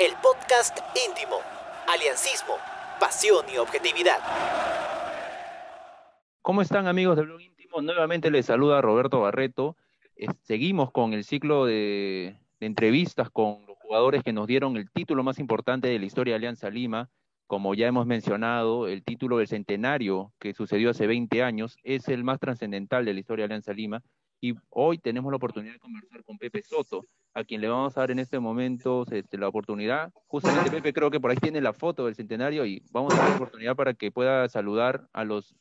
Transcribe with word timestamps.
el 0.00 0.12
podcast 0.20 0.76
íntimo, 1.08 1.36
aliancismo, 1.88 2.54
pasión 2.98 3.44
y 3.52 3.58
objetividad. 3.58 4.18
¿Cómo 6.42 6.62
están 6.62 6.88
amigos 6.88 7.16
del 7.16 7.26
blog 7.26 7.40
íntimo? 7.40 7.80
Nuevamente 7.80 8.30
les 8.30 8.46
saluda 8.46 8.80
Roberto 8.80 9.20
Barreto. 9.20 9.76
Seguimos 10.42 10.90
con 10.90 11.12
el 11.12 11.22
ciclo 11.22 11.64
de, 11.66 12.36
entrevistas 12.58 13.30
con 13.30 13.64
los 13.66 13.78
jugadores 13.78 14.24
que 14.24 14.32
nos 14.32 14.48
dieron 14.48 14.76
el 14.76 14.90
título 14.90 15.22
más 15.22 15.38
importante 15.38 15.88
de 15.88 15.98
la 15.98 16.06
historia 16.06 16.32
de 16.32 16.36
Alianza 16.36 16.70
Lima. 16.70 17.08
Como 17.46 17.74
ya 17.74 17.86
hemos 17.86 18.06
mencionado, 18.06 18.88
el 18.88 19.04
título 19.04 19.38
del 19.38 19.46
centenario 19.46 20.32
que 20.40 20.54
sucedió 20.54 20.90
hace 20.90 21.06
20 21.06 21.42
años 21.44 21.76
es 21.84 22.08
el 22.08 22.24
más 22.24 22.40
trascendental 22.40 23.04
de 23.04 23.14
la 23.14 23.20
historia 23.20 23.42
de 23.42 23.54
Alianza 23.54 23.72
Lima 23.72 24.02
y 24.40 24.54
hoy 24.70 24.98
tenemos 24.98 25.30
la 25.30 25.36
oportunidad 25.36 25.74
de 25.74 25.78
conversar 25.78 26.24
con 26.24 26.36
Pepe 26.36 26.62
Soto, 26.62 27.04
a 27.34 27.44
quien 27.44 27.60
le 27.60 27.68
vamos 27.68 27.96
a 27.96 28.00
dar 28.00 28.12
en 28.12 28.20
este 28.20 28.38
momento 28.38 29.04
este, 29.10 29.36
la 29.38 29.48
oportunidad. 29.48 30.12
Justamente 30.28 30.70
Pepe 30.70 30.92
creo 30.92 31.10
que 31.10 31.18
por 31.18 31.32
ahí 31.32 31.36
tiene 31.36 31.60
la 31.60 31.72
foto 31.72 32.06
del 32.06 32.14
centenario 32.14 32.64
y 32.64 32.82
vamos 32.92 33.12
a 33.12 33.18
dar 33.18 33.30
la 33.30 33.36
oportunidad 33.36 33.74
para 33.74 33.94
que 33.94 34.12
pueda 34.12 34.48
saludar 34.48 35.08
a 35.12 35.24
los, 35.24 35.56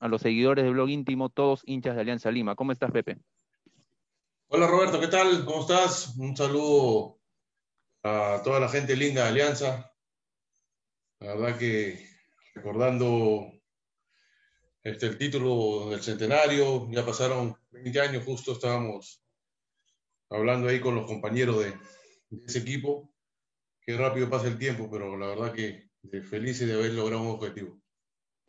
a 0.00 0.08
los 0.08 0.20
seguidores 0.20 0.64
del 0.64 0.74
blog 0.74 0.90
íntimo, 0.90 1.30
todos 1.30 1.62
hinchas 1.64 1.94
de 1.94 2.02
Alianza 2.02 2.30
Lima. 2.30 2.54
¿Cómo 2.54 2.72
estás, 2.72 2.92
Pepe? 2.92 3.16
Hola 4.48 4.66
Roberto, 4.66 5.00
¿qué 5.00 5.08
tal? 5.08 5.46
¿Cómo 5.46 5.62
estás? 5.62 6.14
Un 6.18 6.36
saludo 6.36 7.18
a 8.02 8.42
toda 8.44 8.60
la 8.60 8.68
gente 8.68 8.94
linda 8.94 9.22
de 9.22 9.28
Alianza. 9.30 9.90
La 11.20 11.34
verdad 11.34 11.58
que 11.58 12.06
recordando 12.54 13.50
este, 14.82 15.06
el 15.06 15.16
título 15.16 15.88
del 15.88 16.02
centenario, 16.02 16.86
ya 16.90 17.04
pasaron 17.04 17.56
20 17.70 18.00
años 18.02 18.24
justo, 18.26 18.52
estábamos 18.52 19.23
hablando 20.34 20.68
ahí 20.68 20.80
con 20.80 20.94
los 20.94 21.06
compañeros 21.06 21.64
de, 21.64 21.74
ese 22.46 22.58
equipo. 22.60 23.12
Qué 23.80 23.96
rápido 23.96 24.28
pasa 24.28 24.48
el 24.48 24.58
tiempo, 24.58 24.88
pero 24.90 25.16
la 25.16 25.28
verdad 25.28 25.52
que 25.52 25.90
felices 26.22 26.66
de 26.66 26.74
haber 26.74 26.92
logrado 26.92 27.22
un 27.22 27.30
objetivo. 27.30 27.78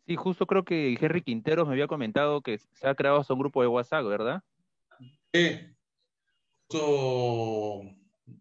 Sí, 0.06 0.16
justo 0.16 0.46
creo 0.46 0.64
que 0.64 0.96
Henry 1.00 1.22
Quinteros 1.22 1.66
me 1.66 1.74
había 1.74 1.88
comentado 1.88 2.40
que 2.40 2.58
se 2.58 2.88
ha 2.88 2.94
creado 2.94 3.18
hasta 3.18 3.34
un 3.34 3.40
grupo 3.40 3.62
de 3.62 3.68
WhatsApp, 3.68 4.04
¿verdad? 4.04 4.42
Sí, 5.32 5.58
justo 6.68 7.82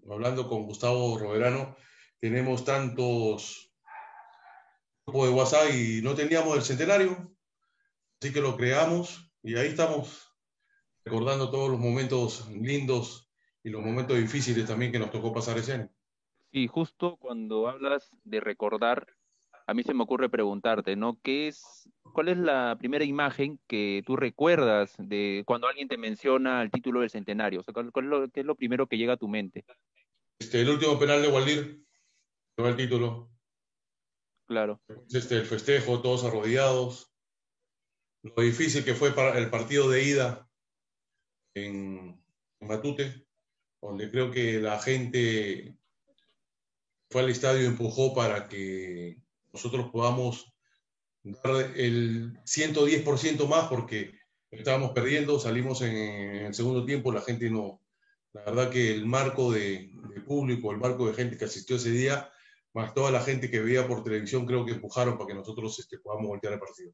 hablando 0.10 0.48
con 0.48 0.64
Gustavo 0.64 1.18
Roverano, 1.18 1.76
tenemos 2.20 2.64
tantos 2.64 3.72
grupos 5.06 5.28
de 5.30 5.34
WhatsApp 5.34 5.74
y 5.74 6.02
no 6.02 6.16
teníamos 6.16 6.56
el 6.56 6.64
centenario, 6.64 7.36
Así 8.22 8.34
que 8.34 8.42
lo 8.42 8.58
creamos 8.58 9.32
y 9.44 9.56
ahí 9.56 9.68
estamos 9.68 10.34
recordando 11.04 11.52
todos 11.52 11.70
los 11.70 11.80
momentos 11.80 12.50
lindos 12.50 13.25
y 13.66 13.72
los 13.72 13.82
momentos 13.82 14.16
difíciles 14.16 14.68
también 14.68 14.92
que 14.92 15.00
nos 15.00 15.10
tocó 15.10 15.34
pasar 15.34 15.58
ese 15.58 15.74
año. 15.74 15.90
Sí, 16.52 16.68
justo 16.68 17.18
cuando 17.18 17.68
hablas 17.68 18.12
de 18.24 18.40
recordar, 18.40 19.08
a 19.66 19.74
mí 19.74 19.82
se 19.82 19.96
me 19.96 20.04
ocurre 20.04 20.30
preguntarte, 20.30 20.96
¿no? 20.96 21.20
¿Qué 21.24 21.48
es, 21.48 21.90
cuál 22.14 22.30
es 22.30 22.38
la 22.38 22.76
primera 22.78 23.04
imagen 23.04 23.60
que 23.68 24.04
tú 24.06 24.16
recuerdas 24.16 24.94
de 25.00 25.44
cuando 25.48 25.68
alguien 25.68 25.88
te 25.88 25.98
menciona 25.98 26.62
el 26.62 26.70
título 26.70 27.00
del 27.02 27.10
centenario? 27.10 27.62
O 27.62 27.64
sea, 27.64 27.74
¿cuál, 27.74 27.88
es 27.88 28.04
lo, 28.04 28.30
¿Qué 28.30 28.42
es 28.42 28.46
lo 28.46 28.56
primero 28.56 28.86
que 28.86 28.98
llega 28.98 29.14
a 29.14 29.18
tu 29.18 29.28
mente? 29.28 29.66
Este, 30.38 30.62
el 30.62 30.70
último 30.70 31.00
penal 31.00 31.24
de 31.24 31.28
Waldir, 31.30 31.84
no 32.58 32.68
el 32.68 32.76
título. 32.76 33.32
Claro. 34.46 34.80
Este, 35.10 35.38
el 35.38 35.46
festejo, 35.46 36.04
todos 36.04 36.24
arrodillados 36.24 37.12
lo 38.22 38.42
difícil 38.42 38.84
que 38.84 38.96
fue 38.96 39.12
para 39.12 39.38
el 39.38 39.50
partido 39.50 39.90
de 39.90 40.04
ida 40.04 40.50
en, 41.54 42.24
Matute, 42.60 43.25
donde 43.86 44.10
creo 44.10 44.32
que 44.32 44.60
la 44.60 44.80
gente 44.80 45.78
fue 47.10 47.22
al 47.22 47.30
estadio 47.30 47.64
y 47.64 47.68
empujó 47.68 48.14
para 48.16 48.48
que 48.48 49.18
nosotros 49.54 49.90
podamos 49.92 50.52
dar 51.24 51.72
el 51.76 52.34
110% 52.44 53.48
más 53.48 53.68
porque 53.68 54.14
estábamos 54.50 54.92
perdiendo, 54.92 55.40
salimos 55.40 55.82
en, 55.82 55.96
el 55.96 56.54
segundo 56.54 56.86
tiempo, 56.86 57.12
la 57.12 57.22
gente 57.22 57.50
no, 57.50 57.82
la 58.34 58.44
verdad 58.44 58.70
que 58.70 58.92
el 58.92 59.06
marco 59.06 59.52
de, 59.52 59.92
público, 60.26 60.72
el 60.72 60.78
marco 60.78 61.08
de 61.08 61.14
gente 61.14 61.38
que 61.38 61.46
asistió 61.46 61.76
ese 61.76 61.92
día, 61.92 62.30
más 62.74 62.94
toda 62.94 63.12
la 63.12 63.22
gente 63.22 63.52
que 63.52 63.60
veía 63.60 63.88
por 63.88 64.04
televisión, 64.04 64.46
creo 64.46 64.66
que 64.66 64.74
empujaron 64.74 65.18
para 65.18 65.28
que 65.28 65.36
nosotros 65.36 65.78
este, 65.80 66.00
podamos 66.00 66.28
voltear 66.28 66.54
el 66.54 66.60
partido. 66.60 66.92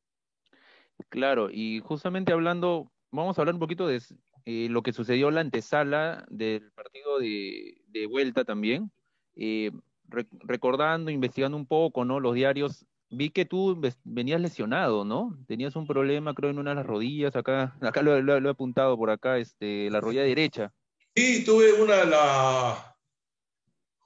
Claro, 1.10 1.50
y 1.50 1.80
justamente 1.80 2.34
hablando, 2.34 2.92
vamos 3.12 3.38
a 3.38 3.42
hablar 3.42 3.56
un 3.56 3.62
poquito 3.62 3.88
de 3.88 4.02
eh, 4.46 4.68
lo 4.70 4.82
que 4.82 4.94
sucedió 4.94 5.30
en 5.30 5.36
la 5.36 5.42
antesala 5.42 6.26
del 6.30 6.72
partido 6.72 7.20
de, 7.20 8.08
vuelta 8.10 8.44
también. 8.44 8.92
Eh, 9.36 9.72
recordando, 10.08 11.10
investigando 11.10 11.58
un 11.58 11.66
poco, 11.66 12.04
¿no? 12.04 12.20
Los 12.20 12.36
diarios, 12.36 12.86
vi 13.10 13.30
que 13.30 13.46
tú 13.46 13.80
venías 14.04 14.42
lesionado, 14.42 15.06
¿no? 15.06 15.38
Tenías 15.48 15.76
un 15.76 15.88
problema, 15.88 16.34
creo, 16.34 16.50
en 16.50 16.60
una 16.60 16.72
de 16.72 16.76
las 16.76 16.86
rodillas, 16.86 17.36
acá, 17.36 17.76
acá 17.82 18.02
lo, 18.02 18.18
he 18.18 18.50
apuntado 18.50 18.98
por 18.98 19.10
acá, 19.10 19.38
este, 19.38 19.90
la 19.90 20.02
rodilla 20.02 20.24
derecha. 20.24 20.74
Sí, 21.16 21.44
tuve 21.44 21.74
una, 21.82 22.06
la, 22.06 22.98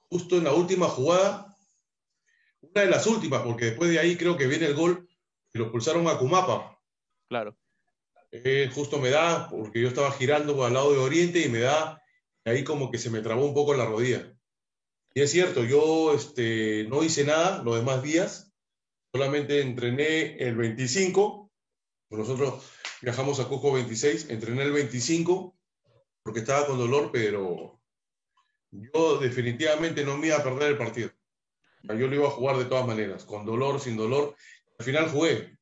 justo 0.08 0.36
en 0.36 0.44
la 0.44 0.52
última 0.52 0.86
jugada, 0.86 1.54
una 2.60 2.82
de 2.82 2.90
las 2.90 3.06
últimas, 3.06 3.42
porque 3.42 3.66
después 3.66 3.90
de 3.90 3.98
ahí 3.98 4.16
creo 4.16 4.36
que 4.36 4.46
viene 4.46 4.66
el 4.66 4.74
gol 4.74 5.08
y 5.52 5.58
lo 5.58 5.64
expulsaron 5.64 6.06
a 6.08 6.18
Cumapa. 6.18 6.78
Claro. 7.28 7.56
Justo 8.74 8.98
me 8.98 9.10
da, 9.10 9.48
porque 9.48 9.80
yo 9.80 9.88
estaba 9.88 10.10
girando 10.12 10.64
al 10.64 10.74
lado 10.74 10.92
de 10.92 10.98
Oriente 10.98 11.40
y 11.40 11.48
me 11.48 11.60
da, 11.60 12.02
ahí 12.44 12.64
como 12.64 12.90
que 12.90 12.98
se 12.98 13.10
me 13.10 13.20
trabó 13.20 13.44
un 13.44 13.54
poco 13.54 13.74
la 13.74 13.86
rodilla. 13.86 14.32
Y 15.14 15.22
es 15.22 15.30
cierto, 15.30 15.64
yo 15.64 16.12
este, 16.14 16.84
no 16.88 17.02
hice 17.02 17.24
nada 17.24 17.62
los 17.62 17.76
demás 17.76 18.02
días, 18.02 18.52
solamente 19.12 19.60
entrené 19.60 20.36
el 20.36 20.56
25, 20.56 21.50
nosotros 22.10 22.62
viajamos 23.02 23.40
a 23.40 23.48
Cusco 23.48 23.72
26, 23.72 24.30
entrené 24.30 24.62
el 24.62 24.72
25 24.72 25.56
porque 26.22 26.40
estaba 26.40 26.66
con 26.66 26.78
dolor, 26.78 27.10
pero 27.12 27.80
yo 28.70 29.18
definitivamente 29.18 30.04
no 30.04 30.16
me 30.16 30.28
iba 30.28 30.36
a 30.36 30.44
perder 30.44 30.72
el 30.72 30.78
partido. 30.78 31.10
Yo 31.82 32.08
lo 32.08 32.14
iba 32.14 32.26
a 32.26 32.32
jugar 32.32 32.58
de 32.58 32.64
todas 32.64 32.86
maneras, 32.86 33.24
con 33.24 33.46
dolor, 33.46 33.80
sin 33.80 33.96
dolor. 33.96 34.34
Al 34.78 34.84
final 34.84 35.08
jugué, 35.08 35.56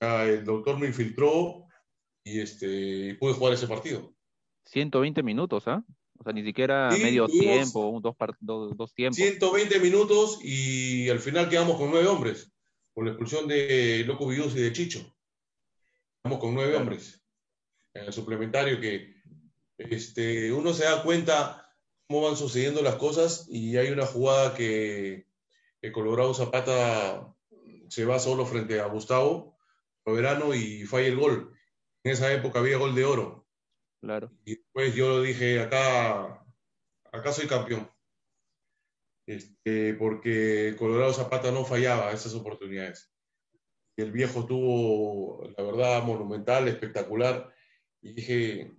el 0.00 0.44
doctor 0.44 0.78
me 0.78 0.86
infiltró 0.86 1.65
y 2.26 2.40
este, 2.40 3.14
pude 3.20 3.34
jugar 3.34 3.54
ese 3.54 3.68
partido. 3.68 4.12
120 4.64 5.22
minutos, 5.22 5.68
¿ah? 5.68 5.84
O 6.18 6.24
sea, 6.24 6.32
ni 6.32 6.42
siquiera 6.42 6.90
medio 6.90 7.28
tiempo, 7.28 8.00
dos, 8.02 8.16
dos, 8.40 8.76
dos, 8.76 8.94
tiempos. 8.94 9.16
120 9.16 9.78
minutos 9.78 10.40
y 10.42 11.08
al 11.08 11.20
final 11.20 11.48
quedamos 11.48 11.76
con 11.76 11.90
nueve 11.90 12.08
hombres, 12.08 12.52
por 12.92 13.04
la 13.04 13.12
expulsión 13.12 13.46
de 13.46 14.02
Loco 14.06 14.26
Vidus 14.26 14.56
y 14.56 14.60
de 14.60 14.72
Chicho. 14.72 15.14
Quedamos 16.20 16.40
con 16.40 16.52
nueve 16.52 16.74
hombres 16.74 17.22
en 17.94 18.06
el 18.06 18.12
suplementario 18.12 18.80
que 18.80 19.14
este, 19.78 20.52
uno 20.52 20.74
se 20.74 20.84
da 20.84 21.04
cuenta 21.04 21.70
cómo 22.08 22.22
van 22.22 22.36
sucediendo 22.36 22.82
las 22.82 22.96
cosas 22.96 23.46
y 23.48 23.76
hay 23.76 23.90
una 23.90 24.04
jugada 24.04 24.52
que, 24.54 25.28
que 25.80 25.92
Colorado 25.92 26.34
Zapata 26.34 27.32
se 27.88 28.04
va 28.04 28.18
solo 28.18 28.46
frente 28.46 28.80
a 28.80 28.86
Gustavo 28.86 29.56
verano 30.12 30.54
y 30.54 30.84
falla 30.84 31.08
el 31.08 31.16
gol. 31.16 31.55
En 32.06 32.12
esa 32.12 32.32
época 32.32 32.60
había 32.60 32.78
gol 32.78 32.94
de 32.94 33.04
oro. 33.04 33.48
Claro. 34.00 34.30
Y 34.44 34.54
después 34.54 34.94
yo 34.94 35.22
dije, 35.22 35.58
acá, 35.58 36.46
acá 37.10 37.32
soy 37.32 37.48
campeón. 37.48 37.90
Este, 39.26 39.92
porque 39.94 40.76
Colorado 40.78 41.12
Zapata 41.12 41.50
no 41.50 41.64
fallaba 41.64 42.12
esas 42.12 42.32
oportunidades. 42.34 43.12
Y 43.96 44.02
el 44.02 44.12
viejo 44.12 44.46
tuvo, 44.46 45.52
la 45.58 45.64
verdad, 45.64 46.04
monumental, 46.04 46.68
espectacular. 46.68 47.52
Y 48.00 48.12
dije, 48.12 48.72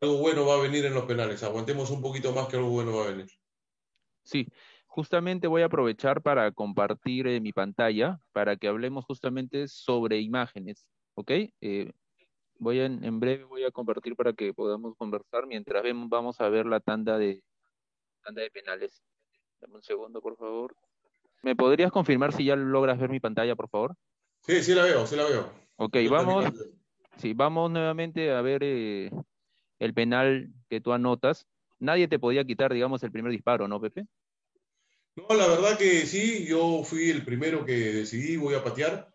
algo 0.00 0.18
bueno 0.18 0.44
va 0.44 0.56
a 0.56 0.62
venir 0.62 0.84
en 0.86 0.94
los 0.94 1.04
penales. 1.04 1.40
Aguantemos 1.44 1.88
un 1.92 2.02
poquito 2.02 2.32
más 2.32 2.48
que 2.48 2.56
algo 2.56 2.70
bueno 2.70 2.96
va 2.96 3.04
a 3.04 3.10
venir. 3.10 3.30
Sí, 4.24 4.48
justamente 4.88 5.46
voy 5.46 5.62
a 5.62 5.66
aprovechar 5.66 6.20
para 6.20 6.50
compartir 6.50 7.28
eh, 7.28 7.40
mi 7.40 7.52
pantalla 7.52 8.18
para 8.32 8.56
que 8.56 8.66
hablemos 8.66 9.04
justamente 9.04 9.68
sobre 9.68 10.18
imágenes, 10.18 10.84
¿ok? 11.14 11.30
Eh, 11.60 11.92
voy 12.64 12.80
en, 12.80 13.20
breve 13.20 13.44
voy 13.44 13.62
a 13.62 13.70
compartir 13.70 14.16
para 14.16 14.32
que 14.32 14.52
podamos 14.52 14.96
conversar 14.96 15.46
mientras 15.46 15.82
vemos, 15.82 16.08
vamos 16.08 16.40
a 16.40 16.48
ver 16.48 16.66
la 16.66 16.80
tanda 16.80 17.18
de 17.18 17.42
tanda 18.24 18.42
de 18.42 18.50
penales. 18.50 19.02
Dame 19.60 19.76
un 19.76 19.82
segundo, 19.82 20.20
por 20.20 20.36
favor. 20.36 20.74
¿Me 21.42 21.54
podrías 21.54 21.92
confirmar 21.92 22.32
si 22.32 22.46
ya 22.46 22.56
logras 22.56 22.98
ver 22.98 23.10
mi 23.10 23.20
pantalla, 23.20 23.54
por 23.54 23.68
favor? 23.68 23.94
Sí, 24.40 24.62
sí 24.62 24.74
la 24.74 24.82
veo, 24.82 25.06
sí 25.06 25.14
la 25.14 25.24
veo. 25.24 25.52
Ok, 25.76 25.96
vamos. 26.10 26.46
Sí, 27.18 27.32
vamos 27.34 27.70
nuevamente 27.70 28.32
a 28.32 28.40
ver 28.40 28.62
eh, 28.64 29.10
el 29.78 29.94
penal 29.94 30.50
que 30.68 30.80
tú 30.80 30.92
anotas. 30.92 31.46
Nadie 31.78 32.08
te 32.08 32.18
podía 32.18 32.44
quitar, 32.44 32.72
digamos, 32.72 33.02
el 33.02 33.12
primer 33.12 33.30
disparo, 33.30 33.68
¿no, 33.68 33.80
Pepe? 33.80 34.06
No, 35.16 35.36
la 35.36 35.46
verdad 35.46 35.78
que 35.78 36.06
sí, 36.06 36.46
yo 36.46 36.82
fui 36.82 37.10
el 37.10 37.24
primero 37.24 37.64
que 37.64 37.72
decidí, 37.72 38.36
voy 38.36 38.54
a 38.54 38.64
patear. 38.64 39.13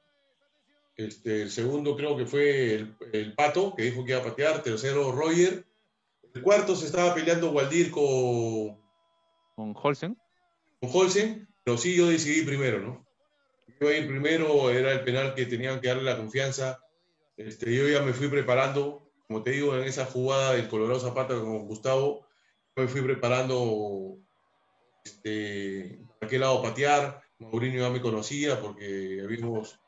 Este, 1.00 1.44
el 1.44 1.50
segundo 1.50 1.96
creo 1.96 2.18
que 2.18 2.25
fue 2.25 2.75
el, 3.13 3.34
Pato, 3.34 3.74
que 3.74 3.84
dijo 3.84 4.04
que 4.04 4.12
iba 4.12 4.19
a 4.19 4.24
patear. 4.24 4.62
Tercero, 4.62 5.13
Roger. 5.13 5.66
El 6.34 6.42
cuarto 6.42 6.75
se 6.75 6.88
estaba 6.88 7.16
peleando 7.16 7.51
Waldir 7.51 7.90
con... 7.90 8.78
¿Con 9.56 9.74
Holsen? 9.81 10.18
con 10.81 10.90
Holsen, 10.94 11.48
pero 11.63 11.78
sí 11.78 11.96
yo 11.96 12.07
decidí 12.07 12.42
primero, 12.42 12.81
¿no? 12.81 13.07
Yo 13.80 13.88
iba 13.88 13.92
a 13.92 13.98
ir 13.98 14.07
primero, 14.10 14.69
era 14.72 14.92
el 14.92 15.06
penal 15.06 15.36
que 15.36 15.46
tenían 15.46 15.80
que 15.80 15.88
darle 15.88 16.04
la 16.04 16.18
confianza. 16.18 16.84
Este, 17.38 17.74
yo 17.74 17.88
ya 17.88 18.01
me 18.01 18.12
fui 18.12 18.28
preparando, 18.28 19.10
como 19.25 19.42
te 19.42 19.51
digo, 19.51 19.78
en 19.78 19.86
esa 19.86 20.06
jugada 20.06 20.54
del 20.54 20.68
Colorado 20.68 21.00
Zapata 21.00 21.34
con 21.36 21.66
Gustavo, 21.66 22.25
me 22.75 22.90
fui 22.90 23.01
preparando 23.01 24.18
este, 25.06 26.01
para 26.19 26.30
qué 26.30 26.40
lado 26.40 26.62
patear. 26.62 27.22
Mourinho 27.40 27.80
ya 27.80 27.90
me 27.90 28.01
conocía 28.01 28.60
porque 28.60 29.22
habíamos 29.24 29.80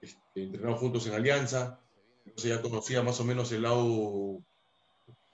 este, 0.00 0.42
entrenado 0.42 0.76
juntos 0.76 1.06
en 1.06 1.14
Alianza, 1.14 1.80
entonces 2.24 2.50
ya 2.50 2.62
conocía 2.62 3.02
más 3.02 3.20
o 3.20 3.24
menos 3.24 3.52
el 3.52 3.62
lado 3.62 4.42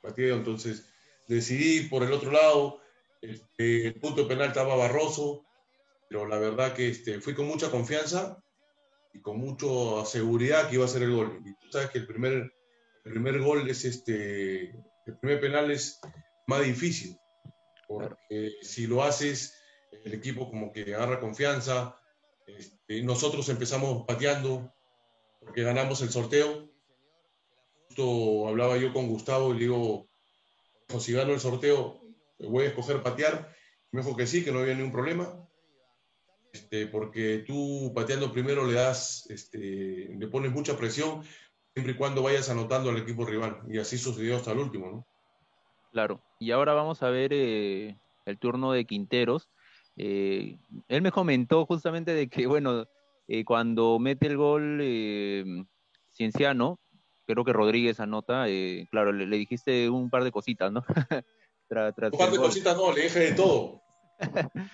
pateo, 0.01 0.37
entonces 0.37 0.89
decidí 1.29 1.89
por 1.89 2.03
el 2.03 2.13
otro 2.13 2.31
lado, 2.31 2.81
este, 3.21 3.87
el 3.87 3.95
punto 3.95 4.27
penal 4.27 4.49
estaba 4.49 4.75
Barroso, 4.75 5.45
pero 6.09 6.27
la 6.27 6.39
verdad 6.39 6.75
que 6.75 6.89
este, 6.89 7.21
fui 7.21 7.35
con 7.35 7.47
mucha 7.47 7.71
confianza 7.71 8.43
y 9.15 9.21
con 9.21 9.39
mucha 9.39 10.05
seguridad 10.05 10.69
que 10.69 10.75
iba 10.75 10.85
a 10.85 10.89
ser 10.89 11.03
el 11.03 11.15
gol. 11.15 11.41
Y 11.45 11.55
tú 11.55 11.71
sabes 11.71 11.91
que 11.91 11.99
el 11.99 12.07
primer, 12.07 12.53
el 13.05 13.13
primer 13.13 13.41
gol 13.41 13.69
es 13.69 13.85
este, 13.85 14.71
el 15.07 15.19
primer 15.21 15.41
penal 15.41 15.71
es 15.71 16.01
más 16.47 16.65
difícil, 16.65 17.17
porque 17.87 18.53
si 18.63 18.87
lo 18.87 19.03
haces, 19.03 19.55
el 20.05 20.15
equipo 20.15 20.49
como 20.49 20.73
que 20.73 20.95
agarra 20.95 21.21
confianza. 21.21 21.97
Este, 22.59 23.03
nosotros 23.03 23.49
empezamos 23.49 24.05
pateando 24.07 24.73
porque 25.41 25.63
ganamos 25.63 26.01
el 26.03 26.11
sorteo. 26.11 26.71
Justo 27.89 28.49
hablaba 28.49 28.77
yo 28.77 28.93
con 28.93 29.09
Gustavo 29.09 29.51
y 29.51 29.55
le 29.55 29.61
digo, 29.61 30.07
si 30.99 31.13
gano 31.13 31.33
el 31.33 31.41
sorteo, 31.41 32.01
voy 32.39 32.65
a 32.65 32.69
escoger 32.69 33.03
patear. 33.03 33.55
Me 33.91 34.03
dijo 34.03 34.17
que 34.17 34.27
sí, 34.27 34.45
que 34.45 34.53
no 34.53 34.61
había 34.61 34.75
ningún 34.75 34.93
problema. 34.93 35.49
Este, 36.53 36.87
porque 36.87 37.45
tú 37.47 37.93
pateando 37.95 38.33
primero 38.33 38.67
le 38.67 38.75
das, 38.75 39.27
este, 39.31 40.15
le 40.15 40.27
pones 40.29 40.53
mucha 40.53 40.77
presión, 40.77 41.23
siempre 41.73 41.95
y 41.95 41.97
cuando 41.97 42.23
vayas 42.23 42.51
anotando 42.51 42.91
al 42.91 42.99
equipo 42.99 43.25
rival. 43.25 43.61
Y 43.69 43.79
así 43.79 43.97
sucedió 43.97 44.37
hasta 44.37 44.53
el 44.53 44.59
último, 44.59 44.91
¿no? 44.91 45.07
Claro. 45.93 46.23
Y 46.39 46.51
ahora 46.51 46.75
vamos 46.75 47.03
a 47.03 47.11
ver 47.11 47.33
eh, 47.33 47.99
el 48.27 48.39
turno 48.39 48.73
de 48.73 48.85
Quinteros. 48.85 49.49
Eh, 49.97 50.59
él 50.89 51.03
me 51.03 51.13
comentó 51.13 51.67
justamente 51.67 52.15
de 52.15 52.29
que, 52.29 52.47
bueno, 52.47 52.87
eh, 53.29 53.45
cuando 53.45 53.99
mete 53.99 54.27
el 54.27 54.37
gol 54.37 54.81
eh, 54.83 55.45
Cienciano, 56.13 56.81
creo 57.27 57.45
que 57.45 57.53
Rodríguez 57.53 58.01
anota, 58.01 58.49
eh, 58.49 58.87
claro, 58.91 59.13
le, 59.13 59.27
dijiste 59.37 59.89
un 59.89 60.11
par 60.11 60.25
de 60.25 60.33
cositas, 60.33 60.73
¿no? 60.73 60.85
un 61.71 62.17
par 62.17 62.31
de 62.31 62.39
cositas 62.39 62.77
no, 62.77 62.93
le 62.93 63.03
dije 63.03 63.19
de 63.21 63.33
todo. 63.33 63.81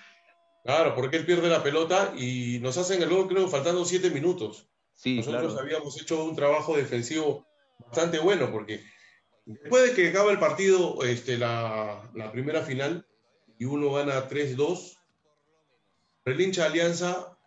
claro, 0.63 0.95
porque 0.95 1.17
él 1.17 1.25
pierde 1.25 1.49
la 1.49 1.63
pelota 1.63 2.13
y 2.17 2.59
nos 2.61 2.77
hacen 2.77 3.01
el 3.01 3.09
gol, 3.09 3.27
creo, 3.27 3.47
faltando 3.47 3.85
siete 3.85 4.09
minutos. 4.09 4.67
Sí, 4.93 5.17
Nosotros 5.17 5.57
habíamos 5.57 6.01
hecho 6.01 6.25
un 6.25 6.35
trabajo 6.35 6.75
defensivo 6.75 7.45
bastante 7.79 8.19
bueno, 8.19 8.51
porque 8.51 8.83
después 9.45 9.83
de 9.83 9.95
que 9.95 10.09
acaba 10.09 10.31
el 10.31 10.39
partido, 10.39 11.01
este, 11.03 11.37
la, 11.37 12.11
la 12.13 12.31
primera 12.33 12.61
final, 12.63 13.07
y 13.57 13.65
uno 13.65 13.93
gana 13.93 14.27
3-2, 14.27 14.98
el 16.25 16.41
hincha 16.41 16.65
Alianza 16.65 17.37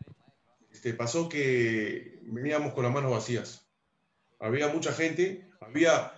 este, 0.70 0.94
pasó 0.94 1.28
que 1.28 2.20
veníamos 2.22 2.72
con 2.72 2.84
las 2.84 2.92
manos 2.92 3.10
vacías. 3.10 3.68
Había 4.40 4.68
mucha 4.68 4.92
gente, 4.92 5.48
había 5.60 6.12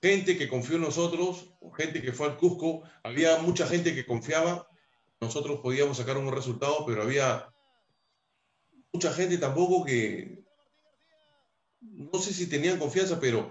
gente 0.00 0.38
que 0.38 0.48
confió 0.48 0.76
en 0.76 0.82
nosotros, 0.82 1.52
gente 1.76 2.02
que 2.02 2.12
fue 2.12 2.28
al 2.28 2.36
Cusco, 2.36 2.82
había 3.02 3.38
mucha 3.38 3.66
gente 3.66 3.94
que 3.94 4.06
confiaba, 4.06 4.68
nosotros 5.20 5.60
podíamos 5.60 5.96
sacar 5.96 6.16
un 6.16 6.30
resultado, 6.30 6.84
pero 6.86 7.02
había 7.02 7.48
mucha 8.92 9.12
gente 9.12 9.38
tampoco 9.38 9.84
que, 9.84 10.44
no 11.80 12.18
sé 12.18 12.32
si 12.32 12.48
tenían 12.48 12.78
confianza, 12.78 13.18
pero 13.18 13.50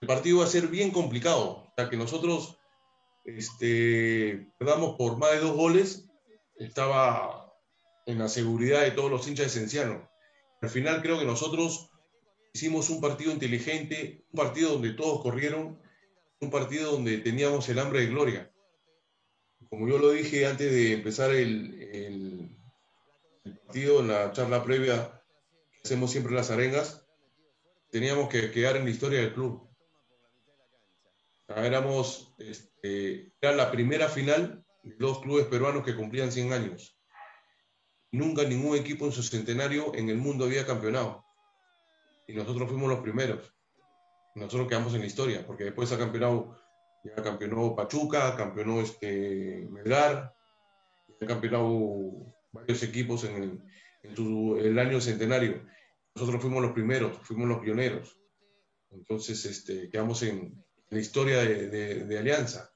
el 0.00 0.08
partido 0.08 0.36
iba 0.36 0.46
a 0.46 0.50
ser 0.50 0.68
bien 0.68 0.90
complicado, 0.90 1.70
sea 1.76 1.90
que 1.90 1.96
nosotros 1.96 2.56
este, 3.24 4.50
perdamos 4.58 4.96
por 4.96 5.18
más 5.18 5.32
de 5.32 5.40
dos 5.40 5.56
goles 5.56 6.09
estaba 6.60 7.54
en 8.06 8.18
la 8.18 8.28
seguridad 8.28 8.82
de 8.82 8.90
todos 8.90 9.10
los 9.10 9.26
hinchas 9.26 9.46
de 9.46 9.50
Cienciano. 9.52 10.08
Al 10.60 10.68
final 10.68 11.00
creo 11.00 11.18
que 11.18 11.24
nosotros 11.24 11.90
hicimos 12.52 12.90
un 12.90 13.00
partido 13.00 13.32
inteligente, 13.32 14.24
un 14.30 14.38
partido 14.38 14.72
donde 14.72 14.92
todos 14.92 15.22
corrieron, 15.22 15.80
un 16.40 16.50
partido 16.50 16.92
donde 16.92 17.18
teníamos 17.18 17.68
el 17.68 17.78
hambre 17.78 18.00
de 18.00 18.06
gloria. 18.06 18.52
Como 19.70 19.88
yo 19.88 19.98
lo 19.98 20.10
dije 20.10 20.46
antes 20.46 20.70
de 20.70 20.92
empezar 20.92 21.30
el, 21.30 21.80
el, 23.44 23.58
partido, 23.64 24.00
en 24.00 24.08
la 24.08 24.32
charla 24.32 24.62
previa 24.62 25.22
que 25.72 25.80
hacemos 25.84 26.10
siempre 26.10 26.34
las 26.34 26.50
arengas, 26.50 27.06
teníamos 27.90 28.28
que 28.28 28.50
quedar 28.50 28.76
en 28.76 28.84
la 28.84 28.90
historia 28.90 29.20
del 29.20 29.32
club. 29.32 29.66
Éramos, 31.48 32.34
este, 32.38 33.32
era 33.40 33.52
la 33.54 33.70
primera 33.70 34.08
final 34.08 34.64
dos 34.82 35.20
clubes 35.20 35.46
peruanos 35.46 35.84
que 35.84 35.96
cumplían 35.96 36.32
100 36.32 36.52
años. 36.52 36.98
Nunca 38.12 38.42
ningún 38.44 38.76
equipo 38.76 39.06
en 39.06 39.12
su 39.12 39.22
centenario 39.22 39.94
en 39.94 40.08
el 40.08 40.16
mundo 40.16 40.44
había 40.44 40.66
campeonado. 40.66 41.24
Y 42.26 42.34
nosotros 42.34 42.68
fuimos 42.68 42.88
los 42.88 43.00
primeros. 43.00 43.54
Nosotros 44.34 44.68
quedamos 44.68 44.94
en 44.94 45.00
la 45.00 45.06
historia, 45.06 45.46
porque 45.46 45.64
después 45.64 45.92
ha 45.92 45.98
campeonado, 45.98 46.56
ya 47.04 47.22
campeonó 47.22 47.74
Pachuca, 47.74 48.36
campeonó 48.36 48.80
este 48.80 49.66
Melgar, 49.70 50.34
ha 51.20 51.26
campeonado 51.26 52.34
varios 52.52 52.82
equipos 52.82 53.24
en 53.24 53.62
el, 54.02 54.78
año 54.78 55.00
centenario. 55.00 55.66
Nosotros 56.14 56.40
fuimos 56.40 56.62
los 56.62 56.72
primeros, 56.72 57.18
fuimos 57.18 57.48
los 57.48 57.58
pioneros. 57.58 58.16
Entonces, 58.90 59.44
este, 59.44 59.88
quedamos 59.88 60.22
en, 60.22 60.64
la 60.90 60.98
historia 60.98 61.38
de 61.44 62.18
Alianza. 62.18 62.69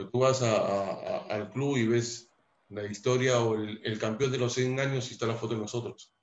Pues 0.00 0.12
tú 0.12 0.20
vas 0.20 0.40
al 0.40 1.50
club 1.50 1.76
y 1.76 1.86
ves 1.86 2.30
la 2.70 2.86
historia 2.86 3.38
o 3.40 3.54
el, 3.54 3.98
campeón 3.98 4.32
de 4.32 4.38
los 4.38 4.54
100 4.54 4.80
años 4.80 5.10
y 5.10 5.12
está 5.12 5.26
la 5.26 5.34
foto 5.34 5.52
de 5.52 5.60
nosotros. 5.60 6.14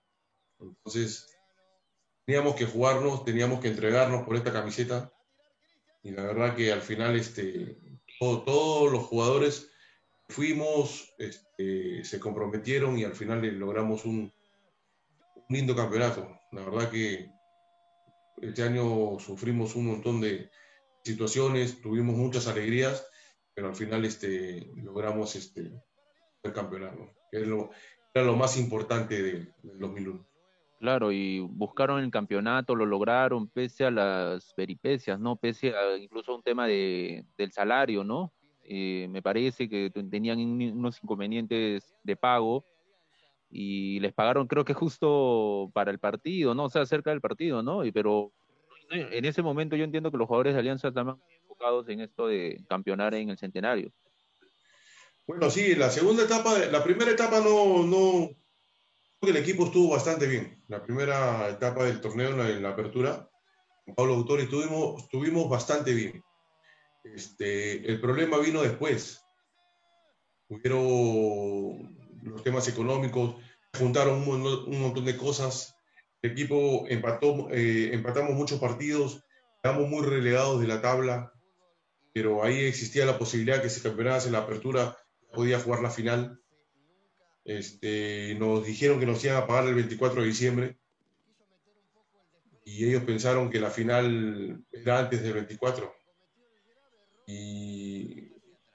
Entonces, 0.59 1.27
teníamos 2.25 2.55
que 2.55 2.65
jugarnos, 2.65 3.23
teníamos 3.23 3.59
que 3.59 3.67
entregarnos 3.67 4.25
por 4.25 4.35
esta 4.35 4.51
camiseta. 4.51 5.13
Y 6.01 6.09
la 6.09 6.23
verdad 6.23 6.55
que 6.55 6.71
al 6.71 6.81
final 6.81 7.15
este, 7.17 7.77
todos 8.19 8.91
los 8.91 9.03
jugadores 9.03 9.69
fuimos, 10.27 11.13
este, 11.19 12.03
se 12.03 12.19
comprometieron 12.19 12.97
y 12.97 13.03
al 13.03 13.13
final 13.13 13.45
logramos 13.59 14.05
un, 14.05 14.33
un 15.35 15.45
lindo 15.49 15.75
campeonato. 15.75 16.27
La 16.51 16.63
verdad 16.63 16.89
que 16.89 17.29
este 18.41 18.63
año 18.63 19.19
sufrimos 19.19 19.75
un 19.75 19.85
montón 19.85 20.19
de 20.19 20.49
situaciones, 21.03 21.79
tuvimos 21.79 22.15
muchas 22.15 22.47
alegrías 22.47 23.05
pero 23.57 23.69
al 23.69 23.75
final 23.75 24.05
este, 24.05 24.71
logramos 24.75 25.35
este, 25.35 25.71
el 26.43 26.53
campeonato, 26.53 27.09
que 27.31 27.39
lo, 27.39 27.71
era 28.13 28.23
lo 28.23 28.35
más 28.35 28.55
importante 28.55 29.19
del, 29.19 29.51
2001. 29.63 30.27
Claro, 30.79 31.11
y 31.11 31.39
buscaron 31.39 32.03
el 32.03 32.11
campeonato, 32.11 32.75
lo 32.75 32.85
lograron 32.85 33.47
pese 33.47 33.85
a 33.85 33.89
las 33.89 34.53
peripecias, 34.53 35.19
¿no? 35.19 35.37
Pese 35.37 35.75
a 35.75 35.97
incluso 35.97 36.35
un 36.35 36.43
tema 36.43 36.67
de, 36.67 37.25
del 37.35 37.51
salario, 37.51 38.03
¿no? 38.03 38.31
Eh, 38.63 39.07
me 39.09 39.23
parece 39.23 39.67
que 39.67 39.89
tenían 39.89 40.37
unos 40.37 41.01
inconvenientes 41.01 41.95
de 42.03 42.15
pago 42.15 42.63
y 43.49 43.99
les 44.01 44.13
pagaron 44.13 44.45
creo 44.45 44.65
que 44.65 44.75
justo 44.75 45.71
para 45.73 45.89
el 45.89 45.97
partido, 45.97 46.53
¿no? 46.53 46.65
O 46.65 46.69
sea, 46.69 46.85
cerca 46.85 47.09
del 47.09 47.21
partido, 47.21 47.63
¿no? 47.63 47.83
Y, 47.83 47.91
pero 47.91 48.31
en 48.91 49.25
ese 49.25 49.41
momento 49.41 49.75
yo 49.75 49.83
entiendo 49.83 50.11
que 50.11 50.17
los 50.17 50.27
jugadores 50.27 50.53
de 50.53 50.59
Alianza 50.59 50.91
estaban 51.57 51.89
en 51.89 52.01
esto 52.01 52.27
de 52.27 52.63
campeonar 52.69 53.13
en 53.15 53.29
el 53.29 53.37
centenario. 53.37 53.91
Bueno, 55.25 55.49
sí, 55.49 55.75
la 55.75 55.89
segunda 55.89 56.23
etapa, 56.23 56.57
la 56.57 56.83
primera 56.83 57.11
etapa 57.11 57.41
no, 57.41 57.83
no, 57.83 58.29
el 59.21 59.35
equipo 59.35 59.65
estuvo 59.65 59.89
bastante 59.89 60.27
bien. 60.27 60.63
La 60.67 60.81
primera 60.83 61.49
etapa 61.49 61.83
del 61.83 61.99
torneo 61.99 62.29
en 62.29 62.61
la, 62.61 62.69
apertura, 62.69 63.29
con 63.85 63.95
Pablo 63.95 64.13
Autori, 64.13 64.43
estuvimos, 64.43 65.03
estuvimos 65.03 65.49
bastante 65.49 65.93
bien. 65.93 66.23
Este, 67.03 67.85
el 67.89 67.99
problema 67.99 68.37
vino 68.37 68.61
después. 68.61 69.21
Hubieron 70.49 71.97
los 72.23 72.43
temas 72.43 72.67
económicos, 72.69 73.35
juntaron 73.77 74.25
un, 74.27 74.79
montón 74.79 75.03
de 75.03 75.17
cosas. 75.17 75.75
El 76.21 76.31
equipo 76.31 76.85
empató, 76.87 77.49
eh, 77.51 77.89
empatamos 77.93 78.33
muchos 78.33 78.59
partidos, 78.59 79.23
quedamos 79.61 79.89
muy 79.89 80.05
relegados 80.05 80.61
de 80.61 80.67
la 80.67 80.81
tabla 80.81 81.33
pero 82.17 82.43
ahí 82.43 82.61
existía 82.61 83.05
la 83.05 83.19
posibilidad 83.19 83.61
que 83.61 83.69
si 83.69 83.79
campeonabas 83.79 84.25
en 84.25 84.31
la 84.31 84.39
apertura 84.39 84.97
podía 85.31 85.59
jugar 85.59 85.81
la 85.81 85.91
final. 85.91 86.41
Este, 87.45 88.35
nos 88.39 88.65
dijeron 88.65 88.99
que 88.99 89.05
nos 89.05 89.23
iban 89.23 89.37
a 89.37 89.45
pagar 89.45 89.67
el 89.67 89.75
24 89.75 90.21
de 90.21 90.27
diciembre 90.27 90.79
y 92.65 92.85
ellos 92.89 93.03
pensaron 93.03 93.51
que 93.51 93.59
la 93.59 93.69
final 93.69 94.65
era 94.71 94.97
antes 94.97 95.21
del 95.21 95.33
24. 95.33 95.93
Y 97.27 98.31